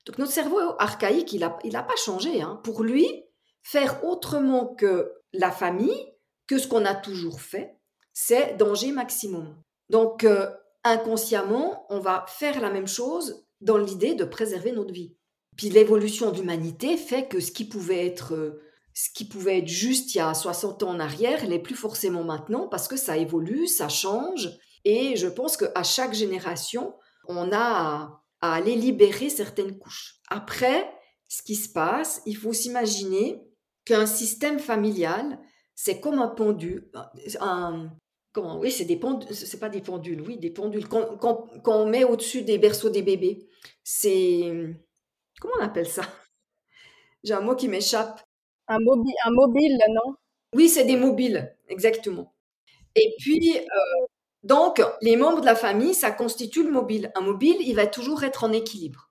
Donc 0.05 0.17
notre 0.17 0.31
cerveau 0.33 0.59
archaïque, 0.77 1.31
il 1.31 1.39
n'a 1.39 1.57
il 1.63 1.73
a 1.77 1.83
pas 1.83 1.95
changé. 1.95 2.41
Hein. 2.41 2.59
Pour 2.65 2.83
lui, 2.83 3.23
faire 3.63 4.03
autrement 4.03 4.67
que 4.67 5.13
la 5.33 5.51
famille, 5.51 6.13
que 6.47 6.57
ce 6.57 6.67
qu'on 6.67 6.85
a 6.85 6.95
toujours 6.95 7.41
fait, 7.41 7.75
c'est 8.13 8.57
danger 8.57 8.91
maximum. 8.91 9.55
Donc 9.89 10.23
euh, 10.23 10.49
inconsciemment, 10.83 11.85
on 11.89 11.99
va 11.99 12.25
faire 12.27 12.59
la 12.61 12.71
même 12.71 12.87
chose 12.87 13.45
dans 13.61 13.77
l'idée 13.77 14.15
de 14.15 14.23
préserver 14.23 14.71
notre 14.71 14.93
vie. 14.93 15.15
Puis 15.57 15.69
l'évolution 15.69 16.31
de 16.31 16.37
l'humanité 16.37 16.97
fait 16.97 17.27
que 17.27 17.39
ce 17.39 17.51
qui 17.51 17.65
pouvait 17.65 18.05
être 18.05 18.33
euh, 18.33 18.61
ce 18.93 19.09
qui 19.13 19.25
pouvait 19.25 19.59
être 19.59 19.67
juste 19.67 20.13
il 20.15 20.17
y 20.17 20.21
a 20.21 20.33
60 20.33 20.83
ans 20.83 20.89
en 20.89 20.99
arrière 20.99 21.47
n'est 21.47 21.59
plus 21.59 21.75
forcément 21.75 22.23
maintenant 22.23 22.67
parce 22.67 22.87
que 22.87 22.97
ça 22.97 23.17
évolue, 23.17 23.67
ça 23.67 23.87
change 23.87 24.49
et 24.85 25.15
je 25.15 25.27
pense 25.27 25.57
qu'à 25.57 25.83
chaque 25.83 26.13
génération, 26.13 26.95
on 27.27 27.51
a 27.51 28.21
à, 28.41 28.53
aller 28.53 28.75
libérer 28.75 29.29
certaines 29.29 29.77
couches. 29.77 30.15
Après, 30.29 30.89
ce 31.27 31.43
qui 31.43 31.55
se 31.55 31.69
passe, 31.69 32.21
il 32.25 32.37
faut 32.37 32.53
s'imaginer 32.53 33.41
qu'un 33.89 34.05
système 34.05 34.59
familial, 34.59 35.39
c'est 35.73 35.99
comme 35.99 36.19
un 36.19 36.27
pendule, 36.27 36.91
un, 37.39 37.89
comment, 38.33 38.59
oui, 38.59 38.69
c'est 38.69 38.85
des 38.85 38.97
pendules, 38.97 39.33
c'est 39.33 39.59
pas 39.59 39.69
des 39.69 39.81
pendules, 39.81 40.21
oui, 40.21 40.37
des 40.37 40.51
pendules 40.51 40.87
qu'on 40.87 41.85
met 41.87 42.03
au-dessus 42.03 42.43
des 42.43 42.59
berceaux 42.59 42.91
des 42.91 43.01
bébés. 43.01 43.47
C'est, 43.83 44.75
comment 45.41 45.55
on 45.59 45.63
appelle 45.63 45.87
ça? 45.87 46.03
J'ai 47.23 47.33
un 47.33 47.41
mot 47.41 47.55
qui 47.55 47.67
m'échappe. 47.67 48.21
Un, 48.67 48.77
un 48.77 49.31
mobile, 49.31 49.79
non? 49.89 50.13
Oui, 50.53 50.69
c'est 50.69 50.85
des 50.85 50.97
mobiles, 50.97 51.55
exactement. 51.67 52.35
Et 52.95 53.15
puis, 53.19 53.57
euh, 53.57 54.05
donc, 54.43 54.83
les 55.01 55.15
membres 55.15 55.41
de 55.41 55.47
la 55.47 55.55
famille, 55.55 55.95
ça 55.95 56.11
constitue 56.11 56.63
le 56.63 56.71
mobile. 56.71 57.11
Un 57.15 57.21
mobile, 57.21 57.57
il 57.61 57.75
va 57.75 57.87
toujours 57.87 58.23
être 58.23 58.43
en 58.43 58.51
équilibre. 58.51 59.09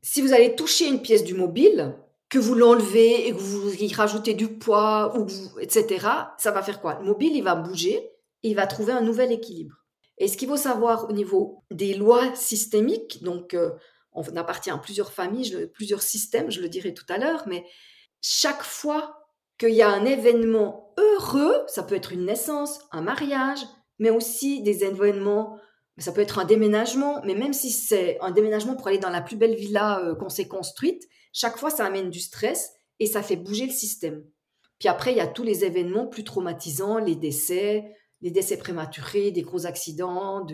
si 0.00 0.22
vous 0.22 0.32
allez 0.32 0.54
toucher 0.56 0.88
une 0.88 1.02
pièce 1.02 1.24
du 1.24 1.34
mobile, 1.34 1.94
que 2.34 2.40
vous 2.40 2.56
l'enlevez 2.56 3.28
et 3.28 3.30
que 3.30 3.38
vous 3.38 3.72
y 3.76 3.94
rajoutez 3.94 4.34
du 4.34 4.58
poids, 4.58 5.16
ou 5.16 5.24
etc., 5.60 6.04
ça 6.36 6.50
va 6.50 6.64
faire 6.64 6.80
quoi? 6.80 6.98
Le 6.98 7.06
mobile, 7.06 7.36
il 7.36 7.44
va 7.44 7.54
bouger 7.54 8.10
et 8.42 8.48
il 8.48 8.56
va 8.56 8.66
trouver 8.66 8.92
un 8.92 9.02
nouvel 9.02 9.30
équilibre. 9.30 9.76
Et 10.18 10.26
ce 10.26 10.36
qu'il 10.36 10.48
faut 10.48 10.56
savoir 10.56 11.08
au 11.08 11.12
niveau 11.12 11.62
des 11.70 11.94
lois 11.94 12.34
systémiques, 12.34 13.22
donc 13.22 13.54
euh, 13.54 13.70
on 14.14 14.24
appartient 14.34 14.70
à 14.70 14.78
plusieurs 14.78 15.12
familles, 15.12 15.70
plusieurs 15.74 16.02
systèmes, 16.02 16.50
je 16.50 16.60
le 16.60 16.68
dirai 16.68 16.92
tout 16.92 17.06
à 17.08 17.18
l'heure, 17.18 17.44
mais 17.46 17.64
chaque 18.20 18.64
fois 18.64 19.16
qu'il 19.56 19.74
y 19.74 19.82
a 19.82 19.88
un 19.88 20.04
événement 20.04 20.92
heureux, 20.98 21.62
ça 21.68 21.84
peut 21.84 21.94
être 21.94 22.10
une 22.10 22.24
naissance, 22.24 22.80
un 22.90 23.02
mariage, 23.02 23.60
mais 24.00 24.10
aussi 24.10 24.60
des 24.60 24.82
événements, 24.82 25.56
ça 25.98 26.12
peut 26.12 26.20
être 26.20 26.38
un 26.38 26.44
déménagement, 26.44 27.20
mais 27.24 27.34
même 27.34 27.52
si 27.52 27.70
c'est 27.70 28.18
un 28.20 28.32
déménagement 28.32 28.74
pour 28.74 28.88
aller 28.88 28.98
dans 28.98 29.10
la 29.10 29.22
plus 29.22 29.36
belle 29.36 29.54
villa 29.54 30.00
euh, 30.00 30.14
qu'on 30.14 30.28
s'est 30.28 30.48
construite, 30.48 31.08
chaque 31.32 31.56
fois 31.56 31.70
ça 31.70 31.84
amène 31.84 32.10
du 32.10 32.20
stress 32.20 32.72
et 32.98 33.06
ça 33.06 33.22
fait 33.22 33.36
bouger 33.36 33.66
le 33.66 33.72
système. 33.72 34.24
Puis 34.78 34.88
après, 34.88 35.12
il 35.12 35.18
y 35.18 35.20
a 35.20 35.26
tous 35.26 35.44
les 35.44 35.64
événements 35.64 36.06
plus 36.06 36.24
traumatisants, 36.24 36.98
les 36.98 37.14
décès, 37.14 37.94
les 38.24 38.30
décès 38.30 38.56
prématurés, 38.56 39.30
des 39.30 39.42
gros 39.42 39.66
accidents, 39.66 40.46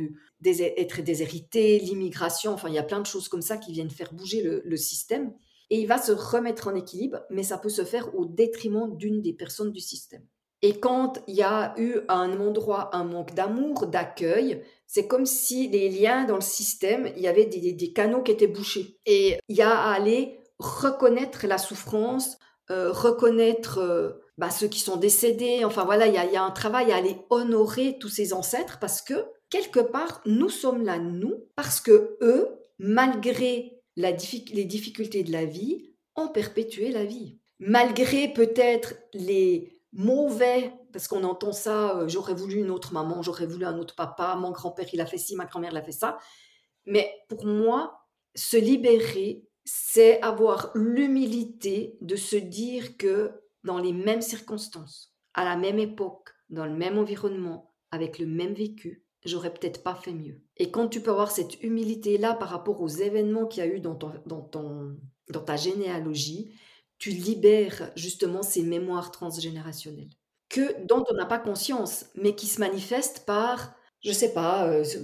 être 0.45 1.03
déshérité, 1.03 1.79
l'immigration, 1.79 2.53
enfin 2.53 2.69
il 2.69 2.75
y 2.75 2.79
a 2.79 2.83
plein 2.83 3.01
de 3.01 3.07
choses 3.07 3.29
comme 3.29 3.43
ça 3.43 3.57
qui 3.57 3.73
viennent 3.73 3.91
faire 3.91 4.13
bouger 4.13 4.43
le, 4.43 4.77
système. 4.77 5.33
Et 5.71 5.81
il 5.81 5.87
va 5.87 5.99
se 5.99 6.11
remettre 6.11 6.67
en 6.67 6.75
équilibre, 6.75 7.21
mais 7.31 7.45
ça 7.45 7.57
peut 7.57 7.69
se 7.69 7.85
faire 7.85 8.13
au 8.17 8.27
détriment 8.27 8.97
d'une 8.97 9.23
des 9.23 9.33
personnes 9.33 9.71
du 9.71 9.81
système. 9.81 10.27
Et 10.63 10.81
quand 10.81 11.23
il 11.29 11.37
y 11.37 11.43
a 11.43 11.75
eu 11.79 12.01
à 12.09 12.17
un 12.17 12.41
endroit 12.41 12.95
un 12.95 13.05
manque 13.05 13.35
d'amour, 13.35 13.87
d'accueil, 13.87 14.63
c'est 14.93 15.07
comme 15.07 15.25
si 15.25 15.69
les 15.69 15.89
liens 15.89 16.25
dans 16.25 16.35
le 16.35 16.41
système, 16.41 17.13
il 17.15 17.23
y 17.23 17.29
avait 17.29 17.47
des, 17.47 17.93
canaux 17.93 18.25
qui 18.25 18.33
étaient 18.33 18.49
bouchés. 18.49 18.99
Et 19.07 19.39
il 19.49 19.55
y 19.55 19.63
a 19.63 19.71
à 19.71 19.93
aller 19.93 20.41
reconnaître 20.59 21.47
la 21.47 21.59
souffrance, 21.59 22.39
euh, 22.73 22.91
reconnaître 22.91 23.79
euh, 23.79 24.11
bah, 24.37 24.51
ceux 24.51 24.67
qui 24.67 24.81
sont 24.81 24.97
décédés. 24.97 25.65
Enfin 25.65 25.85
voilà, 25.85 26.09
il 26.09 26.15
y 26.15 26.37
a, 26.37 26.43
un 26.43 26.51
travail 26.51 26.91
à 26.91 26.97
aller 26.97 27.17
honorer 27.31 27.99
tous 28.01 28.09
ces 28.09 28.33
ancêtres 28.33 28.79
parce 28.81 29.01
que 29.01 29.27
quelque 29.49 29.79
part, 29.79 30.23
nous 30.27 30.49
sommes 30.49 30.83
là, 30.83 30.99
nous, 30.99 31.37
parce 31.55 31.81
que 31.81 32.19
eux, 32.21 32.49
malgré 32.81 33.81
les 33.95 34.65
difficultés 34.65 35.23
de 35.23 35.31
la 35.31 35.45
vie, 35.45 35.95
ont 36.17 36.29
perpétué 36.29 36.91
la 36.91 37.05
vie. 37.05 37.39
Malgré 37.61 38.27
peut-être 38.27 38.95
les 39.15 39.80
mauvais, 39.93 40.73
parce 40.93 41.09
qu'on 41.09 41.25
entend 41.25 41.53
ça, 41.53 41.99
euh, 41.99 42.09
j'aurais 42.09 42.35
voulu 42.35 42.57
une 42.57 42.71
autre 42.71 42.93
maman, 42.93 43.23
j'aurais 43.23 43.47
voulu 43.47 43.65
un 43.65 43.79
autre 43.79 43.95
papa, 43.95 44.37
mon 44.37 44.51
grand-père 44.51 44.89
il 44.93 45.01
a 45.01 45.07
fait 45.07 45.19
ci, 45.19 45.37
ma 45.37 45.47
grand-mère 45.47 45.73
l'a 45.73 45.83
fait 45.83 45.93
ça. 45.93 46.19
Mais 46.87 47.13
pour 47.29 47.45
moi, 47.45 48.07
se 48.35 48.57
libérer, 48.57 49.45
c'est 49.65 50.21
avoir 50.23 50.71
l'humilité 50.75 51.97
de 52.01 52.17
se 52.17 52.37
dire 52.37 52.97
que 52.97 53.33
dans 53.65 53.79
les 53.79 53.93
mêmes 53.93 54.23
circonstances, 54.23 55.15
à 55.35 55.45
la 55.45 55.57
même 55.57 55.79
époque, 55.79 56.31
dans 56.49 56.67
le 56.67 56.75
même 56.75 56.99
environnement, 56.99 57.75
avec 57.91 58.19
le 58.19 58.27
même 58.27 58.55
vécu, 58.55 59.05
j'aurais 59.25 59.53
peut-être 59.53 59.83
pas 59.83 59.95
fait 59.95 60.13
mieux. 60.13 60.41
Et 60.57 60.71
quand 60.71 60.89
tu 60.89 61.03
peux 61.03 61.11
avoir 61.11 61.31
cette 61.31 61.63
humilité-là 61.63 62.35
par 62.35 62.49
rapport 62.49 62.81
aux 62.81 62.89
événements 62.89 63.47
qu'il 63.47 63.65
y 63.65 63.67
a 63.67 63.71
eu 63.71 63.81
dans, 63.81 63.95
ton, 63.95 64.13
dans, 64.27 64.41
ton, 64.41 64.97
dans 65.29 65.43
ta 65.43 65.57
généalogie, 65.57 66.53
tu 67.01 67.11
libères 67.11 67.91
justement 67.97 68.43
ces 68.43 68.63
mémoires 68.63 69.11
transgénérationnelles 69.11 70.11
que 70.49 70.85
dont 70.85 71.05
on 71.11 71.15
n'a 71.15 71.27
pas 71.27 71.39
conscience, 71.39 72.07
mais 72.15 72.35
qui 72.35 72.47
se 72.47 72.61
manifestent 72.61 73.25
par, 73.25 73.75
je 74.05 74.13
sais 74.13 74.33
pas, 74.33 74.67
euh, 74.69 74.85
ce, 74.85 74.99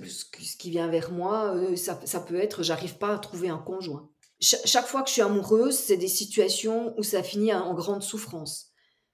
qui 0.59 0.71
vient 0.71 0.89
vers 0.89 1.13
moi, 1.13 1.55
euh, 1.55 1.77
ça, 1.77 2.01
ça 2.05 2.21
peut 2.21 2.37
être, 2.37 2.63
j'arrive 2.63 2.99
pas 2.99 3.15
à 3.15 3.19
trouver 3.19 3.49
un 3.49 3.59
conjoint 3.59 4.09
chaque 4.41 4.87
fois 4.87 5.03
que 5.03 5.09
je 5.09 5.15
suis 5.15 5.23
amoureuse, 5.23 5.77
c'est 5.77 5.97
des 5.97 6.09
situations 6.09 6.95
où 6.99 7.03
ça 7.03 7.23
finit 7.23 7.55
en 7.55 7.75
grande 7.75 8.03
souffrance. 8.03 8.73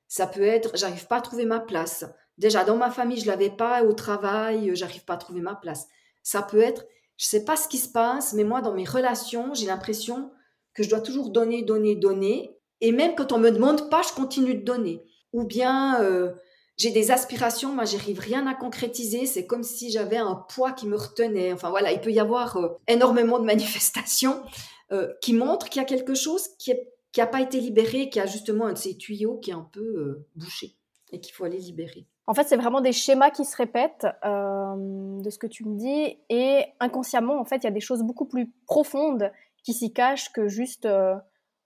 Ça 0.08 0.26
peut 0.26 0.42
être, 0.42 0.76
j'arrive 0.76 1.06
pas 1.06 1.16
à 1.16 1.20
trouver 1.20 1.44
ma 1.44 1.60
place. 1.60 2.04
Déjà, 2.38 2.64
dans 2.64 2.76
ma 2.76 2.90
famille, 2.90 3.20
je 3.20 3.26
l'avais 3.26 3.50
pas, 3.50 3.84
au 3.84 3.92
travail, 3.92 4.70
euh, 4.70 4.74
j'arrive 4.74 5.04
pas 5.04 5.14
à 5.14 5.18
trouver 5.18 5.40
ma 5.40 5.54
place. 5.54 5.86
Ça 6.22 6.42
peut 6.42 6.60
être, 6.60 6.84
je 7.16 7.26
sais 7.26 7.44
pas 7.44 7.56
ce 7.56 7.68
qui 7.68 7.78
se 7.78 7.88
passe, 7.88 8.32
mais 8.32 8.44
moi, 8.44 8.60
dans 8.60 8.74
mes 8.74 8.84
relations, 8.84 9.54
j'ai 9.54 9.66
l'impression 9.66 10.32
que 10.74 10.82
je 10.82 10.90
dois 10.90 11.00
toujours 11.00 11.30
donner, 11.30 11.62
donner, 11.62 11.94
donner. 11.94 12.56
Et 12.82 12.90
même 12.90 13.14
quand 13.14 13.32
on 13.32 13.38
me 13.38 13.50
demande 13.50 13.88
pas, 13.88 14.02
je 14.02 14.12
continue 14.12 14.56
de 14.56 14.64
donner. 14.64 15.04
Ou 15.32 15.44
bien, 15.44 16.02
euh, 16.02 16.32
j'ai 16.76 16.90
des 16.90 17.12
aspirations, 17.12 17.72
moi, 17.72 17.84
j'arrive 17.84 18.18
rien 18.18 18.46
à 18.48 18.54
concrétiser. 18.54 19.24
C'est 19.24 19.46
comme 19.46 19.62
si 19.62 19.92
j'avais 19.92 20.16
un 20.16 20.34
poids 20.34 20.72
qui 20.72 20.88
me 20.88 20.96
retenait. 20.96 21.52
Enfin, 21.52 21.70
voilà, 21.70 21.92
il 21.92 22.00
peut 22.00 22.10
y 22.10 22.18
avoir 22.18 22.56
euh, 22.56 22.68
énormément 22.88 23.38
de 23.38 23.44
manifestations. 23.44 24.42
Euh, 24.90 25.10
qui 25.22 25.32
montre 25.32 25.70
qu'il 25.70 25.80
y 25.80 25.84
a 25.84 25.88
quelque 25.88 26.12
chose 26.12 26.48
qui 26.58 26.74
n'a 27.16 27.26
pas 27.26 27.40
été 27.40 27.60
libéré, 27.60 28.10
qui 28.10 28.20
a 28.20 28.26
justement 28.26 28.66
un 28.66 28.74
de 28.74 28.78
ces 28.78 28.98
tuyaux 28.98 29.38
qui 29.38 29.50
est 29.50 29.54
un 29.54 29.66
peu 29.72 30.26
bouché 30.36 30.76
et 31.12 31.20
qu'il 31.20 31.32
faut 31.32 31.44
aller 31.44 31.56
libérer. 31.56 32.04
En 32.26 32.34
fait, 32.34 32.44
c'est 32.44 32.58
vraiment 32.58 32.82
des 32.82 32.92
schémas 32.92 33.30
qui 33.30 33.46
se 33.46 33.56
répètent 33.56 34.06
de 34.22 35.30
ce 35.30 35.38
que 35.38 35.46
tu 35.46 35.64
me 35.64 35.78
dis 35.78 36.18
et 36.28 36.64
inconsciemment, 36.78 37.40
en 37.40 37.46
fait, 37.46 37.56
il 37.56 37.64
y 37.64 37.68
a 37.68 37.70
des 37.70 37.80
choses 37.80 38.02
beaucoup 38.02 38.26
plus 38.26 38.52
profondes 38.66 39.32
qui 39.64 39.72
s'y 39.72 39.94
cachent 39.94 40.30
que 40.30 40.48
juste 40.48 40.86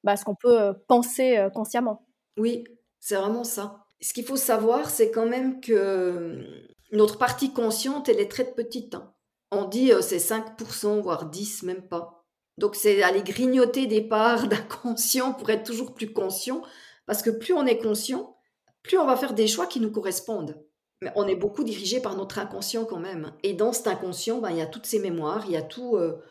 bah, 0.07 0.17
ce 0.17 0.25
qu'on 0.25 0.35
peut 0.35 0.73
penser 0.89 1.47
consciemment. 1.53 2.07
Oui, 2.39 2.65
c'est 3.01 3.17
vraiment 3.17 3.45
ça. 3.45 3.85
Ce 4.01 4.15
qu'il 4.15 4.25
faut 4.25 4.37
savoir, 4.37 4.89
c'est 4.89 5.11
quand 5.11 5.27
même 5.27 5.61
que 5.61 6.43
notre 6.93 7.19
partie 7.19 7.53
consciente, 7.53 8.09
elle 8.09 8.21
est 8.21 8.31
très 8.31 8.55
petite. 8.55 8.95
Hein. 8.95 9.13
On 9.51 9.65
dit 9.65 9.91
c'est 10.01 10.19
5%, 10.19 11.01
voire 11.01 11.27
10, 11.27 11.65
même 11.65 11.87
pas. 11.89 12.25
Donc 12.59 12.75
c'est 12.75 13.03
aller 13.03 13.23
grignoter 13.23 13.87
des 13.87 14.01
parts 14.01 14.47
d'inconscient 14.49 15.33
pour 15.33 15.51
être 15.51 15.65
toujours 15.65 15.95
plus 15.95 16.13
conscient, 16.13 16.63
parce 17.07 17.23
que 17.23 17.31
plus 17.31 17.53
on 17.53 17.67
est 17.67 17.79
conscient, 17.79 18.37
plus 18.83 18.99
on 18.99 19.07
va 19.07 19.17
faire 19.17 19.35
des 19.35 19.47
choix 19.47 19.67
qui 19.67 19.81
nous 19.81 19.91
correspondent. 19.91 20.63
Mais 21.03 21.13
on 21.15 21.27
est 21.29 21.37
beaucoup 21.37 21.65
dirigé 21.65 22.01
par 22.01 22.17
notre 22.17 22.39
inconscient 22.39 22.87
quand 22.87 23.01
même. 23.01 23.33
Et 23.43 23.53
dans 23.53 23.73
cet 23.73 23.87
inconscient, 23.87 24.39
ben, 24.39 24.51
il 24.51 24.57
y 24.57 24.63
a 24.63 24.67
toutes 24.67 24.87
ces 24.87 24.99
mémoires, 24.99 25.45
il 25.47 25.53
y 25.53 25.57
a 25.57 25.63
tout 25.63 25.97
euh, 25.97 26.23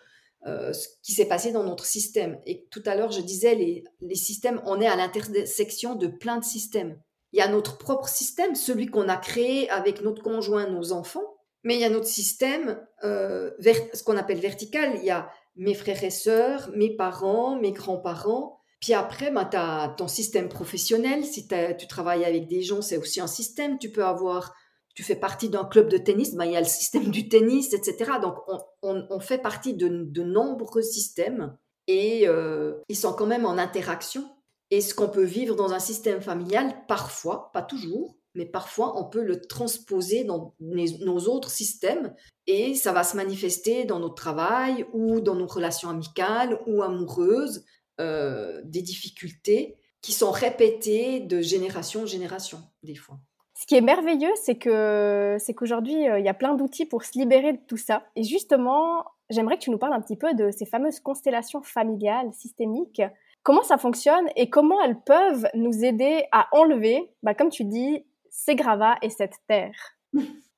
euh, 0.46 0.74
ce 0.74 0.88
qui 1.04 1.14
s'est 1.14 1.28
passé 1.28 1.52
dans 1.52 1.64
notre 1.64 1.86
système. 1.86 2.40
Et 2.46 2.68
tout 2.72 2.84
à 2.86 2.96
l'heure, 2.96 3.12
je 3.12 3.22
disais, 3.22 3.56
les, 3.56 3.84
les 4.02 4.16
systèmes, 4.16 4.62
on 4.66 4.80
est 4.80 4.88
à 4.88 4.96
l'intersection 4.96 5.96
de 5.96 6.08
plein 6.08 6.38
de 6.38 6.44
systèmes. 6.44 7.00
Il 7.34 7.40
y 7.40 7.42
a 7.42 7.48
notre 7.48 7.78
propre 7.78 8.08
système, 8.08 8.56
celui 8.56 8.88
qu'on 8.88 9.10
a 9.10 9.18
créé 9.18 9.70
avec 9.70 10.02
notre 10.02 10.22
conjoint, 10.22 10.70
nos 10.70 10.92
enfants, 10.92 11.36
mais 11.66 11.76
il 11.76 11.82
y 11.82 11.84
a 11.84 11.90
notre 11.90 12.08
système, 12.08 12.80
euh, 13.04 13.52
ce 13.60 14.04
qu'on 14.04 14.18
appelle 14.18 14.40
vertical. 14.40 14.94
Il 14.98 15.04
y 15.04 15.10
a 15.10 15.30
mes 15.56 15.74
frères 15.74 16.04
et 16.04 16.12
sœurs, 16.12 16.70
mes 16.76 16.96
parents, 16.96 17.60
mes 17.60 17.72
grands-parents. 17.72 18.60
Puis 18.80 18.94
après, 18.94 19.32
ben, 19.32 19.46
tu 19.46 19.58
as 19.58 19.96
ton 19.98 20.08
système 20.08 20.48
professionnel. 20.48 21.26
Si 21.26 21.48
tu 21.48 21.88
travailles 21.88 22.24
avec 22.24 22.48
des 22.48 22.62
gens, 22.62 22.84
c'est 22.84 22.98
aussi 22.98 23.20
un 23.20 23.28
système. 23.28 23.80
Tu 23.80 23.92
peux 23.92 24.06
avoir, 24.06 24.54
tu 24.96 25.04
fais 25.04 25.16
partie 25.16 25.50
d'un 25.50 25.66
club 25.66 25.90
de 25.90 25.98
tennis, 25.98 26.34
ben, 26.34 26.46
il 26.46 26.54
y 26.54 26.56
a 26.56 26.62
le 26.62 26.66
système 26.66 27.12
du 27.12 27.28
tennis, 27.30 27.74
etc. 27.74 28.14
Donc, 28.22 28.36
on, 28.82 29.20
fait 29.20 29.38
partie 29.38 29.74
de, 29.74 30.24
nombreux 30.24 30.82
systèmes 30.82 31.56
et 31.88 32.28
euh, 32.28 32.76
ils 32.90 32.98
sont 32.98 33.14
quand 33.14 33.28
même 33.28 33.46
en 33.46 33.58
interaction. 33.58 34.26
Et 34.72 34.82
ce 34.82 34.96
qu'on 34.96 35.10
peut 35.10 35.24
vivre 35.24 35.56
dans 35.56 35.74
un 35.74 35.80
système 35.80 36.22
familial, 36.22 36.74
parfois, 36.88 37.52
pas 37.54 37.62
toujours, 37.62 38.18
mais 38.34 38.46
parfois 38.46 39.00
on 39.00 39.06
peut 39.06 39.24
le 39.24 39.42
transposer 39.42 40.24
dans 40.24 40.56
nos 40.60 41.20
autres 41.28 41.50
systèmes 41.50 42.14
et 42.48 42.76
ça 42.76 42.92
va 42.92 43.04
se 43.04 43.16
manifester 43.16 43.86
dans 43.86 44.00
notre 44.00 44.16
travail 44.16 44.86
ou 44.92 45.22
dans 45.22 45.36
nos 45.36 45.48
relations 45.48 45.90
amicales 45.90 46.60
ou 46.68 46.84
amoureuses, 46.84 47.64
euh, 48.02 48.62
des 48.66 48.82
difficultés 48.82 49.78
qui 50.02 50.12
sont 50.12 50.32
répétées 50.32 51.22
de 51.22 51.42
génération 51.42 52.04
en 52.04 52.06
génération, 52.06 52.62
des 52.84 52.96
fois. 52.96 53.20
Ce 53.58 53.66
qui 53.66 53.76
est 53.76 53.82
merveilleux, 53.82 54.34
c'est 54.44 54.56
que 54.56 55.38
c'est 55.40 55.54
qu'aujourd'hui, 55.54 56.10
euh, 56.10 56.20
il 56.20 56.26
y 56.26 56.30
a 56.30 56.34
plein 56.34 56.56
d'outils 56.56 56.86
pour 56.86 57.06
se 57.06 57.18
libérer 57.18 57.54
de 57.54 57.60
tout 57.68 57.78
ça. 57.78 58.04
Et 58.18 58.24
justement, 58.24 59.06
j'aimerais 59.30 59.58
que 59.58 59.64
tu 59.64 59.72
nous 59.72 59.78
parles 59.78 59.94
un 59.94 60.02
petit 60.02 60.18
peu 60.18 60.34
de 60.34 60.52
ces 60.52 60.66
fameuses 60.66 61.00
constellations 61.00 61.62
familiales 61.62 62.34
systémiques. 62.34 63.02
Comment 63.44 63.64
ça 63.64 63.78
fonctionne 63.78 64.26
et 64.36 64.50
comment 64.50 64.82
elles 64.82 65.00
peuvent 65.00 65.48
nous 65.54 65.86
aider 65.86 66.26
à 66.34 66.50
enlever, 66.52 67.10
bah, 67.24 67.34
comme 67.34 67.50
tu 67.50 67.64
dis, 67.64 68.06
ces 68.30 68.56
gravats 68.56 68.98
et 69.02 69.10
cette 69.10 69.38
terre? 69.48 69.96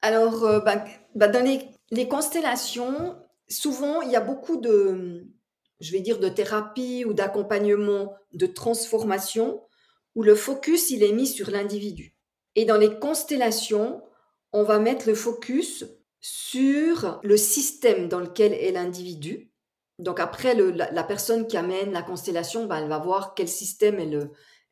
Alors, 0.01 0.43
euh, 0.43 0.59
bah, 0.59 0.83
bah, 1.13 1.27
dans 1.27 1.45
les, 1.91 2.07
constellations, 2.07 3.15
souvent, 3.47 4.01
il 4.01 4.09
y 4.09 4.15
a 4.15 4.21
beaucoup 4.21 4.57
de, 4.57 5.27
je 5.79 5.91
vais 5.91 5.99
dire, 5.99 6.19
de 6.19 6.29
thérapie 6.29 7.05
ou 7.05 7.13
d'accompagnement, 7.13 8.15
de 8.33 8.47
transformation, 8.47 9.61
où 10.15 10.23
le 10.23 10.33
focus, 10.33 10.89
il 10.89 11.03
est 11.03 11.13
mis 11.13 11.27
sur 11.27 11.51
l'individu. 11.51 12.16
Et 12.57 12.65
dans 12.65 12.75
les 12.75 12.97
constellations, 12.97 14.01
on 14.51 14.63
va 14.63 14.79
mettre 14.79 15.07
le 15.07 15.13
focus 15.13 15.85
sur 16.19 17.19
le 17.23 17.37
système 17.37 18.09
dans 18.09 18.19
lequel 18.19 18.51
est 18.51 18.71
l'individu. 18.71 19.51
Donc 19.99 20.19
après, 20.19 20.55
la, 20.55 21.03
personne 21.03 21.45
qui 21.45 21.55
amène 21.55 21.91
la 21.91 22.01
constellation, 22.01 22.65
bah, 22.65 22.79
elle 22.81 22.89
va 22.89 22.97
voir 22.97 23.35
quel 23.35 23.47
système 23.47 23.99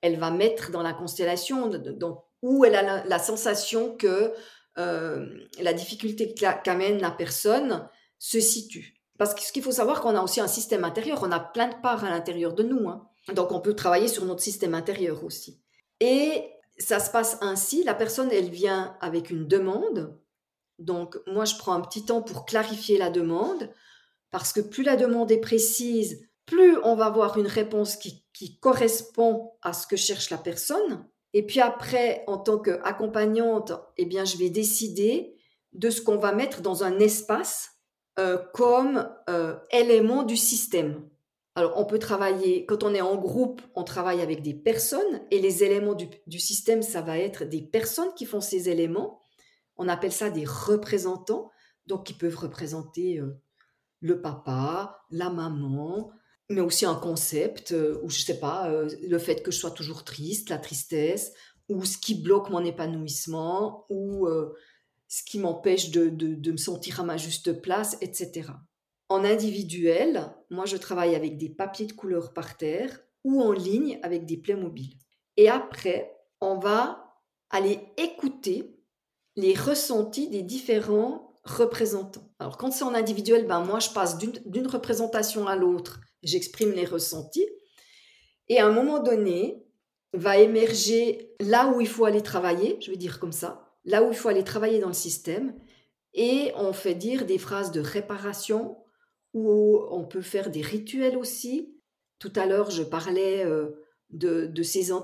elle, 0.02 0.20
va 0.20 0.32
mettre 0.32 0.72
dans 0.72 0.82
la 0.82 0.94
constellation. 0.94 1.68
Donc 1.68 2.24
où 2.42 2.66
elle 2.66 2.74
a 2.74 3.06
la, 3.06 3.20
sensation 3.20 3.96
que 3.96 4.34
euh, 4.80 5.28
la 5.62 5.74
difficulté 5.74 6.34
qu'amène 6.34 7.00
la 7.00 7.12
personne 7.12 7.88
se 8.18 8.40
situe. 8.40 8.96
Parce 9.20 9.36
qu'il 9.36 9.62
faut 9.62 9.72
savoir, 9.72 10.02
qu'on 10.02 10.16
a 10.16 10.24
aussi 10.24 10.42
un 10.42 10.48
système 10.48 10.86
intérieur, 10.86 11.22
on 11.22 11.32
a 11.32 11.40
plein 11.40 11.68
de 11.68 11.76
parts 11.84 12.04
à 12.04 12.10
l'intérieur 12.10 12.54
de 12.54 12.64
nous. 12.64 12.90
Hein. 12.90 13.08
Donc 13.36 13.52
on 13.52 13.62
peut 13.62 13.76
travailler 13.76 14.08
sur 14.08 14.26
notre 14.26 14.42
système 14.42 14.74
intérieur 14.74 15.24
aussi. 15.24 15.62
Et 16.00 16.50
ça 16.78 17.00
se 17.00 17.10
passe 17.10 17.38
ainsi, 17.42 17.84
la 17.84 17.94
personne, 17.94 18.30
elle 18.32 18.50
vient 18.50 18.98
avec 19.02 19.30
une 19.30 19.48
demande. 19.48 20.18
Donc 20.80 21.18
moi, 21.28 21.46
je 21.46 21.56
prends 21.56 21.74
un 21.74 21.82
petit 21.82 22.06
temps 22.06 22.22
pour 22.22 22.46
clarifier 22.46 22.98
la 22.98 23.10
demande, 23.10 23.70
parce 24.32 24.52
que 24.52 24.60
plus 24.60 24.84
la 24.84 24.98
demande 24.98 25.32
est 25.32 25.40
précise, 25.40 26.28
plus 26.46 26.78
on 26.84 26.96
va 26.96 27.06
avoir 27.06 27.38
une 27.38 27.48
réponse 27.48 27.96
qui, 27.96 28.22
correspond 28.60 29.54
à 29.62 29.72
ce 29.72 29.88
que 29.88 29.96
cherche 29.96 30.30
la 30.30 30.38
personne. 30.38 31.08
Et 31.34 31.46
puis 31.46 31.62
après, 31.62 32.24
en 32.28 32.38
tant 32.38 32.60
qu'accompagnante, 32.60 33.72
eh 33.98 34.06
bien, 34.06 34.26
je 34.26 34.38
vais 34.38 34.50
décider 34.50 35.38
de 35.72 35.90
ce 35.90 36.02
qu'on 36.02 36.18
va 36.18 36.34
mettre 36.34 36.62
dans 36.62 36.84
un 36.84 37.00
espace 37.00 37.70
euh, 38.20 38.38
comme 38.54 39.10
euh, 39.30 39.56
élément 39.72 40.24
du 40.24 40.36
système. 40.36 41.10
Alors, 41.56 41.74
on 41.78 41.86
peut 41.86 42.00
travailler, 42.00 42.66
quand 42.66 42.84
on 42.84 42.94
est 42.94 43.02
en 43.02 43.16
groupe, 43.16 43.62
on 43.76 43.84
travaille 43.84 44.22
avec 44.22 44.42
des 44.42 44.54
personnes 44.54 45.22
et 45.32 45.40
les 45.40 45.64
éléments 45.64 45.96
du, 45.96 46.40
système, 46.40 46.82
ça 46.82 47.02
va 47.02 47.18
être 47.18 47.46
des 47.46 47.62
personnes 47.62 48.14
qui 48.14 48.26
font 48.26 48.42
ces 48.42 48.70
éléments. 48.70 49.22
On 49.78 49.88
appelle 49.88 50.12
ça 50.12 50.30
des 50.30 50.46
représentants, 50.46 51.52
donc 51.88 52.06
qui 52.06 52.14
peuvent 52.14 52.38
représenter 52.38 53.20
euh, 53.20 53.40
le 54.02 54.22
papa, 54.22 55.00
la 55.12 55.30
maman, 55.30 56.12
mais 56.50 56.62
aussi 56.62 56.86
un 56.86 56.96
concept, 56.96 57.74
ou 58.04 58.10
je 58.10 58.20
sais 58.20 58.40
pas, 58.40 58.70
le 59.02 59.18
fait 59.18 59.42
que 59.42 59.50
je 59.50 59.58
sois 59.58 59.72
toujours 59.72 60.04
triste, 60.04 60.50
la 60.50 60.60
tristesse, 60.60 61.34
ou 61.70 61.84
ce 61.86 61.98
qui 61.98 62.22
bloque 62.22 62.52
mon 62.52 62.64
épanouissement, 62.64 63.88
ou 63.90 64.28
ce 65.08 65.24
qui 65.24 65.40
m'empêche 65.40 65.92
de, 65.92 66.52
me 66.52 66.58
sentir 66.58 67.00
à 67.00 67.04
ma 67.04 67.18
juste 67.18 67.62
place, 67.62 67.98
etc. 68.02 68.50
En 69.10 69.24
individuel, 69.24 70.32
moi 70.50 70.66
je 70.66 70.78
travaille 70.78 71.16
avec 71.16 71.38
des 71.38 71.50
papiers 71.50 71.86
de 71.86 71.94
couleur 71.94 72.34
par 72.34 72.58
terre 72.58 73.02
ou 73.24 73.42
en 73.42 73.52
ligne 73.52 74.00
avec 74.04 74.26
des 74.26 74.56
mobiles. 74.56 74.98
Et 75.38 75.50
après, 75.50 76.16
on 76.42 76.58
va 76.58 77.16
aller 77.50 77.80
écouter 77.98 78.80
les 79.36 79.54
ressentis 79.54 80.30
des 80.30 80.42
différents 80.42 81.34
représentants. 81.44 82.28
Alors 82.40 82.58
quand 82.58 82.72
c'est 82.72 82.84
en 82.84 82.96
individuel, 82.96 83.46
ben 83.46 83.60
moi 83.60 83.80
je 83.80 83.90
passe 83.90 84.18
d'une 84.18 84.68
représentation 84.68 85.48
à 85.48 85.56
l'autre, 85.56 86.00
j'exprime 86.24 86.72
les 86.72 86.86
ressentis. 86.86 87.48
Et 88.48 88.60
à 88.60 88.66
un 88.66 88.72
moment 88.72 89.00
donné, 89.00 89.66
va 90.14 90.38
émerger 90.38 91.36
là 91.40 91.68
où 91.70 91.82
il 91.82 91.88
faut 91.88 92.06
aller 92.06 92.22
travailler, 92.22 92.78
je 92.82 92.92
vais 92.92 92.98
dire 92.98 93.20
comme 93.20 93.32
ça, 93.32 93.74
là 93.84 94.04
où 94.04 94.10
il 94.10 94.16
faut 94.16 94.30
aller 94.30 94.44
travailler 94.44 94.80
dans 94.80 94.88
le 94.88 94.94
système. 94.94 95.56
Et 96.14 96.52
on 96.56 96.74
fait 96.74 96.96
dire 96.96 97.26
des 97.26 97.38
phrases 97.38 97.72
de 97.72 97.82
réparation 97.82 98.78
ou 99.36 99.80
on 99.92 100.04
peut 100.04 100.22
faire 100.24 100.50
des 100.50 100.64
rituels 100.64 101.18
aussi. 101.18 101.78
Tout 102.18 102.34
à 102.36 102.48
l'heure, 102.48 102.72
je 102.72 102.82
parlais 102.82 103.46
euh, 103.46 103.86
de, 104.10 104.52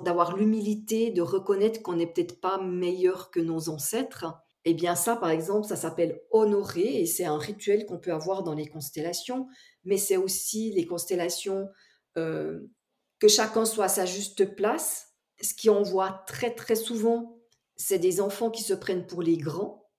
d'avoir 0.03 0.35
l'humilité, 0.35 1.11
de 1.11 1.21
reconnaître 1.21 1.83
qu'on 1.83 1.97
n'est 1.97 2.11
peut-être 2.11 2.41
pas 2.41 2.59
meilleur 2.59 3.29
que 3.29 3.39
nos 3.39 3.69
ancêtres. 3.69 4.25
Eh 4.65 4.73
bien 4.73 4.95
ça, 4.95 5.15
par 5.15 5.29
exemple, 5.29 5.67
ça 5.67 5.75
s'appelle 5.75 6.21
honorer 6.31 7.01
et 7.01 7.05
c'est 7.05 7.25
un 7.25 7.37
rituel 7.37 7.85
qu'on 7.85 7.99
peut 7.99 8.13
avoir 8.13 8.41
dans 8.41 8.55
les 8.55 8.67
constellations, 8.67 9.47
mais 9.83 9.97
c'est 9.97 10.17
aussi 10.17 10.71
les 10.71 10.87
constellations 10.87 11.69
euh, 12.17 12.59
que 13.19 13.27
chacun 13.27 13.65
soit 13.65 13.85
à 13.85 13.89
sa 13.89 14.05
juste 14.05 14.55
place. 14.55 15.09
Ce 15.41 15.53
qui 15.53 15.69
on 15.69 15.83
voit 15.83 16.23
très 16.25 16.55
très 16.55 16.75
souvent 16.75 17.41
c'est 17.81 17.99
des 17.99 18.21
enfants 18.21 18.51
qui 18.51 18.63
se 18.63 18.73
prennent 18.73 19.07
pour 19.07 19.21
les 19.21 19.37
grands, 19.37 19.89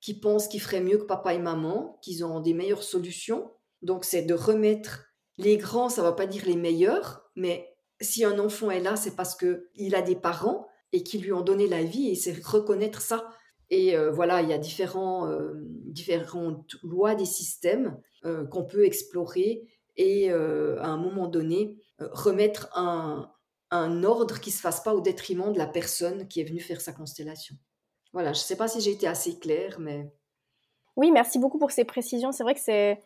qui 0.00 0.14
pensent 0.14 0.48
qu'ils 0.48 0.60
feraient 0.60 0.80
mieux 0.80 0.98
que 0.98 1.04
papa 1.04 1.34
et 1.34 1.38
maman, 1.38 1.98
qu'ils 2.02 2.24
ont 2.24 2.40
des 2.40 2.54
meilleures 2.54 2.82
solutions. 2.82 3.52
Donc 3.84 4.04
c'est 4.04 4.22
de 4.22 4.34
remettre 4.34 5.04
les 5.38 5.56
grands, 5.56 5.88
ça 5.88 6.02
ne 6.02 6.06
va 6.06 6.12
pas 6.12 6.26
dire 6.26 6.42
les 6.46 6.56
meilleurs, 6.56 7.30
mais 7.36 7.76
si 8.00 8.24
un 8.24 8.38
enfant 8.38 8.70
est 8.70 8.80
là, 8.80 8.96
c'est 8.96 9.14
parce 9.14 9.36
que 9.36 9.68
il 9.74 9.94
a 9.94 10.02
des 10.02 10.16
parents 10.16 10.66
et 10.92 11.02
qui 11.02 11.18
lui 11.18 11.32
ont 11.32 11.42
donné 11.42 11.68
la 11.68 11.82
vie 11.82 12.10
et 12.10 12.14
c'est 12.16 12.44
reconnaître 12.44 13.00
ça. 13.00 13.28
Et 13.70 13.96
euh, 13.96 14.10
voilà, 14.10 14.42
il 14.42 14.48
y 14.48 14.52
a 14.52 14.58
différents, 14.58 15.28
euh, 15.28 15.52
différentes 15.86 16.74
lois 16.82 17.14
des 17.14 17.24
systèmes 17.24 17.98
euh, 18.24 18.46
qu'on 18.46 18.64
peut 18.64 18.84
explorer 18.84 19.62
et 19.96 20.28
à 20.32 20.88
un 20.88 20.96
moment 20.96 21.28
donné 21.28 21.78
remettre 22.00 22.68
un, 22.76 23.30
un 23.70 24.02
ordre 24.02 24.40
qui 24.40 24.50
se 24.50 24.60
fasse 24.60 24.82
pas 24.82 24.92
au 24.92 25.00
détriment 25.00 25.52
de 25.52 25.58
la 25.58 25.68
personne 25.68 26.26
qui 26.26 26.40
est 26.40 26.44
venue 26.44 26.60
faire 26.60 26.80
sa 26.80 26.92
constellation. 26.92 27.54
Voilà, 28.12 28.32
je 28.32 28.40
ne 28.40 28.44
sais 28.44 28.56
pas 28.56 28.66
si 28.66 28.80
j'ai 28.80 28.90
été 28.90 29.06
assez 29.06 29.38
claire, 29.38 29.78
mais... 29.78 30.12
Oui, 30.96 31.12
merci 31.12 31.38
beaucoup 31.38 31.58
pour 31.58 31.70
ces 31.70 31.84
précisions. 31.84 32.32
C'est 32.32 32.42
vrai 32.42 32.54
que 32.54 32.60
c'est... 32.60 33.00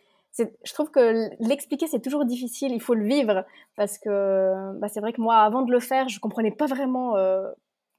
Je 0.64 0.72
trouve 0.72 0.90
que 0.90 1.30
l'expliquer, 1.40 1.86
c'est 1.86 2.00
toujours 2.00 2.24
difficile, 2.24 2.72
il 2.72 2.80
faut 2.80 2.94
le 2.94 3.04
vivre, 3.04 3.44
parce 3.76 3.98
que 3.98 4.78
bah, 4.78 4.88
c'est 4.88 5.00
vrai 5.00 5.12
que 5.12 5.20
moi, 5.20 5.36
avant 5.38 5.62
de 5.62 5.72
le 5.72 5.80
faire, 5.80 6.08
je 6.08 6.20
comprenais 6.20 6.52
pas 6.52 6.66
vraiment 6.66 7.16
euh, 7.16 7.48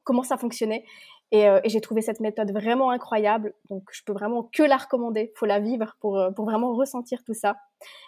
comment 0.04 0.23
ça 0.23 0.38
fonctionnait. 0.38 0.86
Euh, 1.34 1.62
et, 1.63 1.69
j'ai 1.69 1.80
trouvé 1.80 2.02
cette 2.02 2.19
méthode 2.21 2.52
vraiment 2.52 2.89
incroyable. 2.89 3.54
Donc, 3.69 3.84
je 3.91 4.02
peux 4.04 4.13
vraiment 4.13 4.49
que 4.52 4.63
la 4.63 4.78
recommander. 4.78 5.32
Faut 5.36 5.45
la 5.45 5.60
vivre 5.60 5.95
pour, 5.99 6.17
euh, 6.17 6.32
pour 6.32 6.45
vraiment 6.45 6.73
ressentir 6.73 7.23
tout 7.23 7.36
ça. 7.36 7.58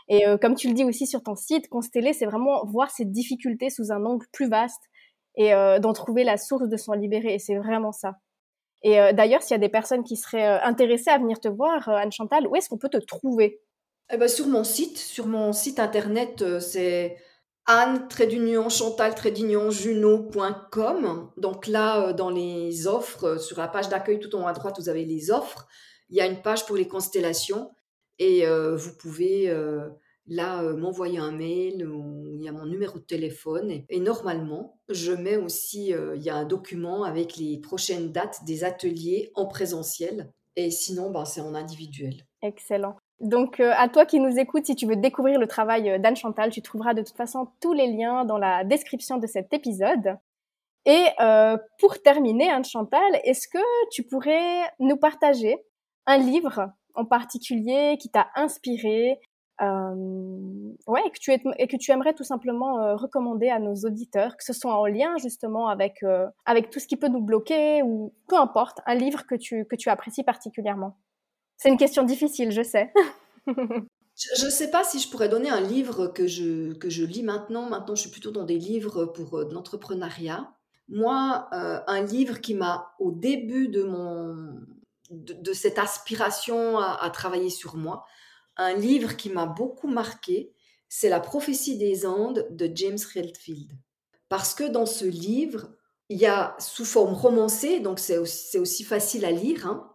Et 0.10 0.24
comme 0.42 0.56
tu 0.56 0.68
le 0.68 0.74
dis 0.74 0.84
aussi 0.84 1.08
sur 1.08 1.24
ton 1.24 1.36
site, 1.36 1.70
consteller, 1.70 2.14
c'est 2.14 2.26
vraiment 2.26 2.66
voir 2.66 2.90
ces 2.92 3.06
difficultés 3.06 3.70
sous 3.70 3.92
un 3.92 4.04
angle 4.04 4.26
plus 4.34 4.50
vaste 4.50 4.82
et 5.38 5.52
d'en 5.80 5.94
trouver 5.94 6.26
la 6.26 6.36
source 6.36 6.68
de 6.68 6.76
s'en 6.76 6.92
libérer. 6.94 7.36
Et 7.36 7.40
c'est 7.40 7.56
vraiment 7.56 7.94
ça. 7.94 8.16
Et 8.84 8.98
d'ailleurs, 9.14 9.42
s'il 9.42 9.52
y 9.52 9.56
a 9.56 9.60
des 9.60 9.70
personnes 9.70 10.04
qui 10.04 10.18
seraient 10.18 10.60
intéressées 10.62 11.12
à 11.12 11.20
venir 11.20 11.40
te 11.40 11.48
voir, 11.48 11.88
Anne 11.88 12.12
Chantal, 12.12 12.48
où 12.48 12.56
est-ce 12.58 12.68
qu'on 12.68 12.78
peut 12.78 12.90
te 12.90 12.98
trouver? 12.98 13.62
Eh 14.12 14.18
ben, 14.18 14.28
Sur 14.28 14.48
mon 14.48 14.64
site, 14.64 14.98
sur 14.98 15.28
mon 15.28 15.54
site 15.54 15.80
internet, 15.80 16.60
c'est 16.60 17.18
Anne, 17.66 18.08
Chantal, 18.70 19.14
juno.com. 19.72 21.32
Donc 21.38 21.68
là, 21.68 22.08
euh, 22.08 22.14
dans 22.14 22.30
les 22.30 22.88
offres, 22.88 23.24
euh, 23.26 23.38
sur 23.38 23.58
la 23.58 23.68
page 23.68 23.90
d'accueil 23.90 24.20
tout 24.20 24.36
en 24.36 24.44
haut 24.44 24.48
à 24.48 24.54
droite, 24.54 24.76
vous 24.80 24.90
avez 24.90 25.06
les 25.06 25.32
offres. 25.32 25.68
Il 26.10 26.18
y 26.18 26.22
a 26.22 26.26
une 26.26 26.42
page 26.42 26.66
pour 26.66 26.76
les 26.76 26.88
constellations 26.88 27.72
et 28.20 28.46
euh, 28.46 28.76
vous 28.76 28.98
pouvez 28.98 29.54
là 30.28 30.62
m'envoyer 30.62 31.20
un 31.20 31.32
mail 31.32 31.88
ou 31.88 32.34
il 32.34 32.44
y 32.44 32.50
a 32.50 32.52
mon 32.52 32.66
numéro 32.66 33.00
de 33.00 33.04
téléphone. 33.04 33.72
Et, 33.88 34.00
normalement, 34.00 34.80
je 34.90 35.14
mets 35.14 35.38
aussi, 35.38 35.94
il 36.16 36.22
y 36.22 36.30
a 36.30 36.36
un 36.36 36.46
document 36.46 37.04
avec 37.04 37.38
les 37.38 37.60
prochaines 37.60 38.12
dates 38.12 38.44
des 38.46 38.66
ateliers 38.66 39.32
en 39.36 39.48
présentiel. 39.48 40.32
Et 40.58 40.70
sinon, 40.70 41.12
ben, 41.12 41.24
c'est 41.24 41.42
en 41.42 41.56
individuel. 41.56 42.26
Excellent. 42.42 42.98
Donc, 43.22 43.60
euh, 43.60 43.72
à 43.78 43.88
toi 43.88 44.08
qui 44.08 44.20
nous 44.20 44.40
écoutes, 44.40 44.66
si 44.66 44.76
tu 44.76 44.88
veux 44.88 44.96
découvrir 44.96 45.40
le 45.40 45.46
travail 45.46 45.92
euh, 45.92 46.00
d'Anne 46.00 46.16
Chantal, 46.16 46.50
tu 46.50 46.64
trouveras 46.64 46.96
de 46.96 47.04
toute 47.04 47.16
façon 47.16 47.48
tous 47.60 47.72
les 47.72 47.86
liens 47.86 48.26
dans 48.26 48.40
la 48.40 48.64
description 48.64 49.18
de 49.18 49.28
cet 49.28 49.54
épisode. 49.54 50.18
Et 50.88 51.06
euh, 51.22 51.56
pour 51.80 52.02
terminer, 52.02 52.50
Anne 52.50 52.66
Chantal, 52.66 53.22
est-ce 53.24 53.48
que 53.48 53.90
tu 53.92 54.02
pourrais 54.02 54.64
nous 54.80 54.98
partager 54.98 55.56
un 56.08 56.18
livre 56.18 56.72
en 56.96 57.06
particulier 57.06 57.98
qui 58.00 58.10
t'a 58.10 58.28
inspiré, 58.36 59.20
ouais, 59.60 61.02
et 61.60 61.68
que, 61.68 61.78
tu 61.78 61.92
aimerais 61.92 62.16
tout 62.16 62.24
simplement 62.24 62.98
recommander 62.98 63.50
à 63.50 63.60
nos 63.60 63.76
auditeurs, 63.76 64.36
que 64.36 64.44
ce 64.44 64.54
soit 64.54 64.76
en 64.76 64.88
lien 64.88 65.16
justement 65.18 65.68
avec 65.68 66.04
avec 66.46 66.72
tout 66.72 66.80
ce 66.80 66.88
qui 66.88 66.98
peut 66.98 67.08
nous 67.08 67.22
bloquer 67.22 67.84
ou 67.84 68.14
peu 68.28 68.36
importe, 68.36 68.80
un 68.88 68.96
livre 68.96 69.26
que 69.28 69.36
tu 69.36 69.66
que 69.66 69.76
tu 69.76 69.90
apprécies 69.90 70.24
particulièrement? 70.24 70.98
C'est 71.62 71.70
une 71.70 71.78
question 71.78 72.04
difficile, 72.04 72.52
je 72.52 72.64
sais. 72.64 72.92
Je 74.36 74.46
ne 74.46 74.52
sais 74.52 74.70
pas 74.70 74.84
si 74.84 75.00
je 75.00 75.10
pourrais 75.10 75.30
donner 75.30 75.50
un 75.50 75.62
livre 75.62 76.08
que 76.08 76.28
je, 76.28 76.74
que 76.74 76.90
je 76.90 77.04
lis 77.04 77.24
maintenant. 77.24 77.70
Maintenant, 77.70 77.96
je 77.96 78.02
suis 78.02 78.10
plutôt 78.12 78.30
dans 78.30 78.44
des 78.44 78.60
livres 78.60 79.06
pour 79.06 79.40
euh, 79.40 79.50
l'entrepreneuriat. 79.52 80.54
Moi, 80.90 81.48
euh, 81.54 81.80
un 81.88 82.02
livre 82.04 82.40
qui 82.40 82.54
m'a, 82.54 82.94
au 83.00 83.12
début 83.12 83.68
de, 83.68 83.84
mon, 83.84 84.60
de, 85.10 85.54
cette 85.54 85.80
aspiration 85.80 86.78
à, 86.78 87.10
travailler 87.10 87.50
sur 87.50 87.78
moi, 87.78 88.06
un 88.58 88.74
livre 88.74 89.16
qui 89.16 89.30
m'a 89.30 89.46
beaucoup 89.46 89.88
marqué, 89.88 90.54
c'est 90.90 91.10
La 91.10 91.20
prophétie 91.20 91.78
des 91.78 92.06
Andes 92.06 92.48
de 92.52 92.70
James 92.76 93.00
Redfield. 93.16 93.72
Parce 94.30 94.54
que 94.54 94.66
dans 94.66 94.86
ce 94.86 95.06
livre, 95.06 95.70
il 96.10 96.20
y 96.20 96.26
a 96.26 96.56
sous 96.60 96.86
forme 96.86 97.14
romancée, 97.14 97.80
donc 97.80 98.00
c'est 98.00 98.18
aussi, 98.18 98.60
aussi, 98.60 98.84
facile 98.84 99.26
à 99.26 99.32
lire, 99.32 99.66
hein, 99.66 99.91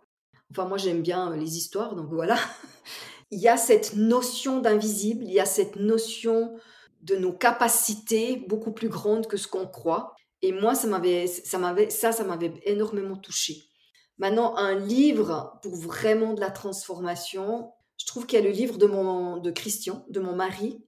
Enfin, 0.50 0.66
moi, 0.66 0.78
j'aime 0.78 1.02
bien 1.02 1.32
euh, 1.32 1.36
les 1.36 1.56
histoires, 1.56 1.94
donc 1.94 2.08
voilà. 2.10 2.36
il 3.30 3.40
y 3.40 3.48
a 3.48 3.56
cette 3.56 3.94
notion 3.94 4.60
d'invisible, 4.60 5.24
il 5.24 5.32
y 5.32 5.40
a 5.40 5.46
cette 5.46 5.76
notion 5.76 6.56
de 7.02 7.16
nos 7.16 7.32
capacités 7.32 8.44
beaucoup 8.48 8.72
plus 8.72 8.88
grandes 8.88 9.26
que 9.26 9.36
ce 9.36 9.48
qu'on 9.48 9.66
croit. 9.66 10.14
Et 10.42 10.52
moi, 10.52 10.74
ça 10.74 10.86
m'avait, 10.86 11.26
ça 11.26 11.58
m'avait, 11.58 11.90
ça, 11.90 12.12
ça 12.12 12.24
m'avait 12.24 12.52
énormément 12.64 13.16
touché. 13.16 13.64
Maintenant, 14.18 14.56
un 14.56 14.74
livre 14.74 15.58
pour 15.62 15.74
vraiment 15.76 16.32
de 16.32 16.40
la 16.40 16.50
transformation, 16.50 17.72
je 17.98 18.06
trouve 18.06 18.26
qu'il 18.26 18.38
y 18.38 18.42
a 18.42 18.44
le 18.44 18.52
livre 18.52 18.78
de 18.78 18.86
mon, 18.86 19.36
de 19.38 19.50
Christian, 19.50 20.04
de 20.08 20.20
mon 20.20 20.34
mari. 20.34 20.82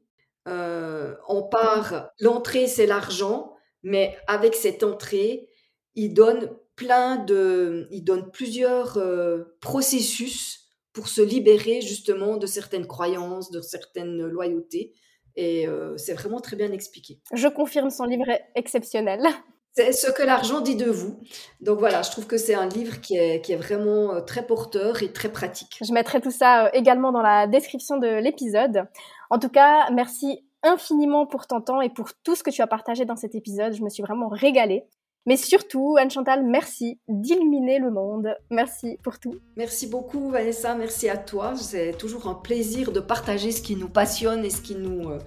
Euh, 0.46 1.14
on 1.28 1.42
part, 1.42 2.10
l'entrée 2.20 2.66
c'est 2.66 2.86
l'argent, 2.86 3.54
mais 3.82 4.16
avec 4.26 4.54
cette 4.54 4.82
entrée, 4.82 5.48
il 5.94 6.14
donne 6.14 6.50
plein 6.78 7.16
de, 7.16 7.88
il 7.90 8.04
donne 8.04 8.30
plusieurs 8.30 8.98
euh, 8.98 9.56
processus 9.60 10.60
pour 10.92 11.08
se 11.08 11.20
libérer 11.20 11.80
justement 11.80 12.36
de 12.36 12.46
certaines 12.46 12.86
croyances, 12.86 13.50
de 13.50 13.60
certaines 13.60 14.22
loyautés. 14.26 14.94
Et 15.34 15.66
euh, 15.66 15.96
c'est 15.96 16.14
vraiment 16.14 16.40
très 16.40 16.56
bien 16.56 16.70
expliqué. 16.70 17.20
Je 17.34 17.48
confirme, 17.48 17.90
son 17.90 18.04
livre 18.04 18.28
est 18.28 18.44
exceptionnel. 18.54 19.26
C'est 19.74 19.92
ce 19.92 20.10
que 20.10 20.22
l'argent 20.22 20.60
dit 20.60 20.76
de 20.76 20.88
vous. 20.90 21.20
Donc 21.60 21.80
voilà, 21.80 22.02
je 22.02 22.10
trouve 22.12 22.26
que 22.28 22.38
c'est 22.38 22.54
un 22.54 22.68
livre 22.68 23.00
qui 23.00 23.16
est, 23.16 23.40
qui 23.44 23.52
est 23.52 23.56
vraiment 23.56 24.14
euh, 24.14 24.20
très 24.20 24.46
porteur 24.46 25.02
et 25.02 25.12
très 25.12 25.30
pratique. 25.30 25.78
Je 25.84 25.92
mettrai 25.92 26.20
tout 26.20 26.30
ça 26.30 26.70
également 26.72 27.10
dans 27.10 27.22
la 27.22 27.48
description 27.48 27.98
de 27.98 28.06
l'épisode. 28.06 28.84
En 29.30 29.40
tout 29.40 29.50
cas, 29.50 29.90
merci 29.90 30.44
infiniment 30.62 31.26
pour 31.26 31.48
ton 31.48 31.60
temps 31.60 31.80
et 31.80 31.90
pour 31.90 32.10
tout 32.22 32.36
ce 32.36 32.44
que 32.44 32.50
tu 32.50 32.62
as 32.62 32.66
partagé 32.68 33.04
dans 33.04 33.16
cet 33.16 33.34
épisode. 33.34 33.72
Je 33.72 33.82
me 33.82 33.88
suis 33.88 34.02
vraiment 34.02 34.28
régalée. 34.28 34.84
Mais 35.28 35.36
surtout, 35.36 35.98
Anne-Chantal, 36.00 36.42
merci 36.42 36.98
d'illuminer 37.06 37.78
le 37.78 37.90
monde. 37.90 38.34
Merci 38.50 38.96
pour 39.02 39.18
tout. 39.18 39.34
Merci 39.58 39.86
beaucoup, 39.86 40.30
Vanessa. 40.30 40.74
Merci 40.74 41.10
à 41.10 41.18
toi. 41.18 41.54
C'est 41.54 41.98
toujours 41.98 42.28
un 42.28 42.34
plaisir 42.34 42.92
de 42.92 43.00
partager 43.00 43.52
ce 43.52 43.60
qui 43.60 43.76
nous 43.76 43.90
passionne 43.90 44.42
et 44.42 44.48
ce 44.48 44.62
qui 44.62 44.74
nous 44.74 45.10
euh, 45.10 45.18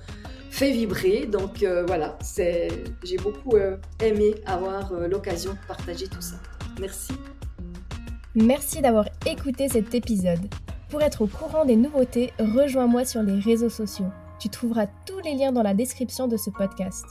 fait 0.50 0.72
vibrer. 0.72 1.28
Donc 1.28 1.62
euh, 1.62 1.86
voilà, 1.86 2.18
c'est, 2.20 2.70
j'ai 3.04 3.18
beaucoup 3.18 3.56
euh, 3.58 3.78
aimé 4.04 4.34
avoir 4.48 4.92
l'occasion 5.08 5.52
de 5.52 5.68
partager 5.68 6.08
tout 6.08 6.22
ça. 6.22 6.38
Merci. 6.80 7.14
Merci 8.34 8.82
d'avoir 8.82 9.06
écouté 9.28 9.70
cet 9.70 9.94
épisode. 9.94 10.50
Pour 10.90 11.04
être 11.04 11.22
au 11.22 11.28
courant 11.28 11.64
des 11.64 11.76
nouveautés, 11.76 12.34
rejoins-moi 12.40 13.06
sur 13.06 13.22
les 13.22 13.40
réseaux 13.40 13.70
sociaux. 13.70 14.10
Tu 14.40 14.50
trouveras 14.50 14.88
tous 15.06 15.20
les 15.20 15.36
liens 15.36 15.52
dans 15.52 15.62
la 15.62 15.76
description 15.76 16.28
de 16.28 16.38
ce 16.38 16.50
podcast. 16.50 17.06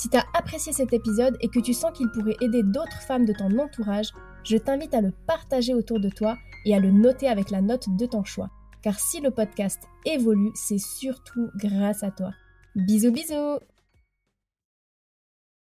Si 0.00 0.08
tu 0.08 0.16
as 0.16 0.24
apprécié 0.32 0.72
cet 0.72 0.94
épisode 0.94 1.36
et 1.42 1.48
que 1.48 1.60
tu 1.60 1.74
sens 1.74 1.92
qu'il 1.92 2.10
pourrait 2.10 2.38
aider 2.40 2.62
d'autres 2.62 3.02
femmes 3.02 3.26
de 3.26 3.34
ton 3.34 3.58
entourage, 3.58 4.14
je 4.44 4.56
t'invite 4.56 4.94
à 4.94 5.02
le 5.02 5.12
partager 5.26 5.74
autour 5.74 6.00
de 6.00 6.08
toi 6.08 6.38
et 6.64 6.74
à 6.74 6.78
le 6.78 6.90
noter 6.90 7.28
avec 7.28 7.50
la 7.50 7.60
note 7.60 7.84
de 7.98 8.06
ton 8.06 8.24
choix. 8.24 8.48
Car 8.80 8.98
si 8.98 9.20
le 9.20 9.30
podcast 9.30 9.82
évolue, 10.06 10.52
c'est 10.54 10.78
surtout 10.78 11.50
grâce 11.54 12.02
à 12.02 12.10
toi. 12.10 12.30
Bisous 12.76 13.12
bisous 13.12 13.58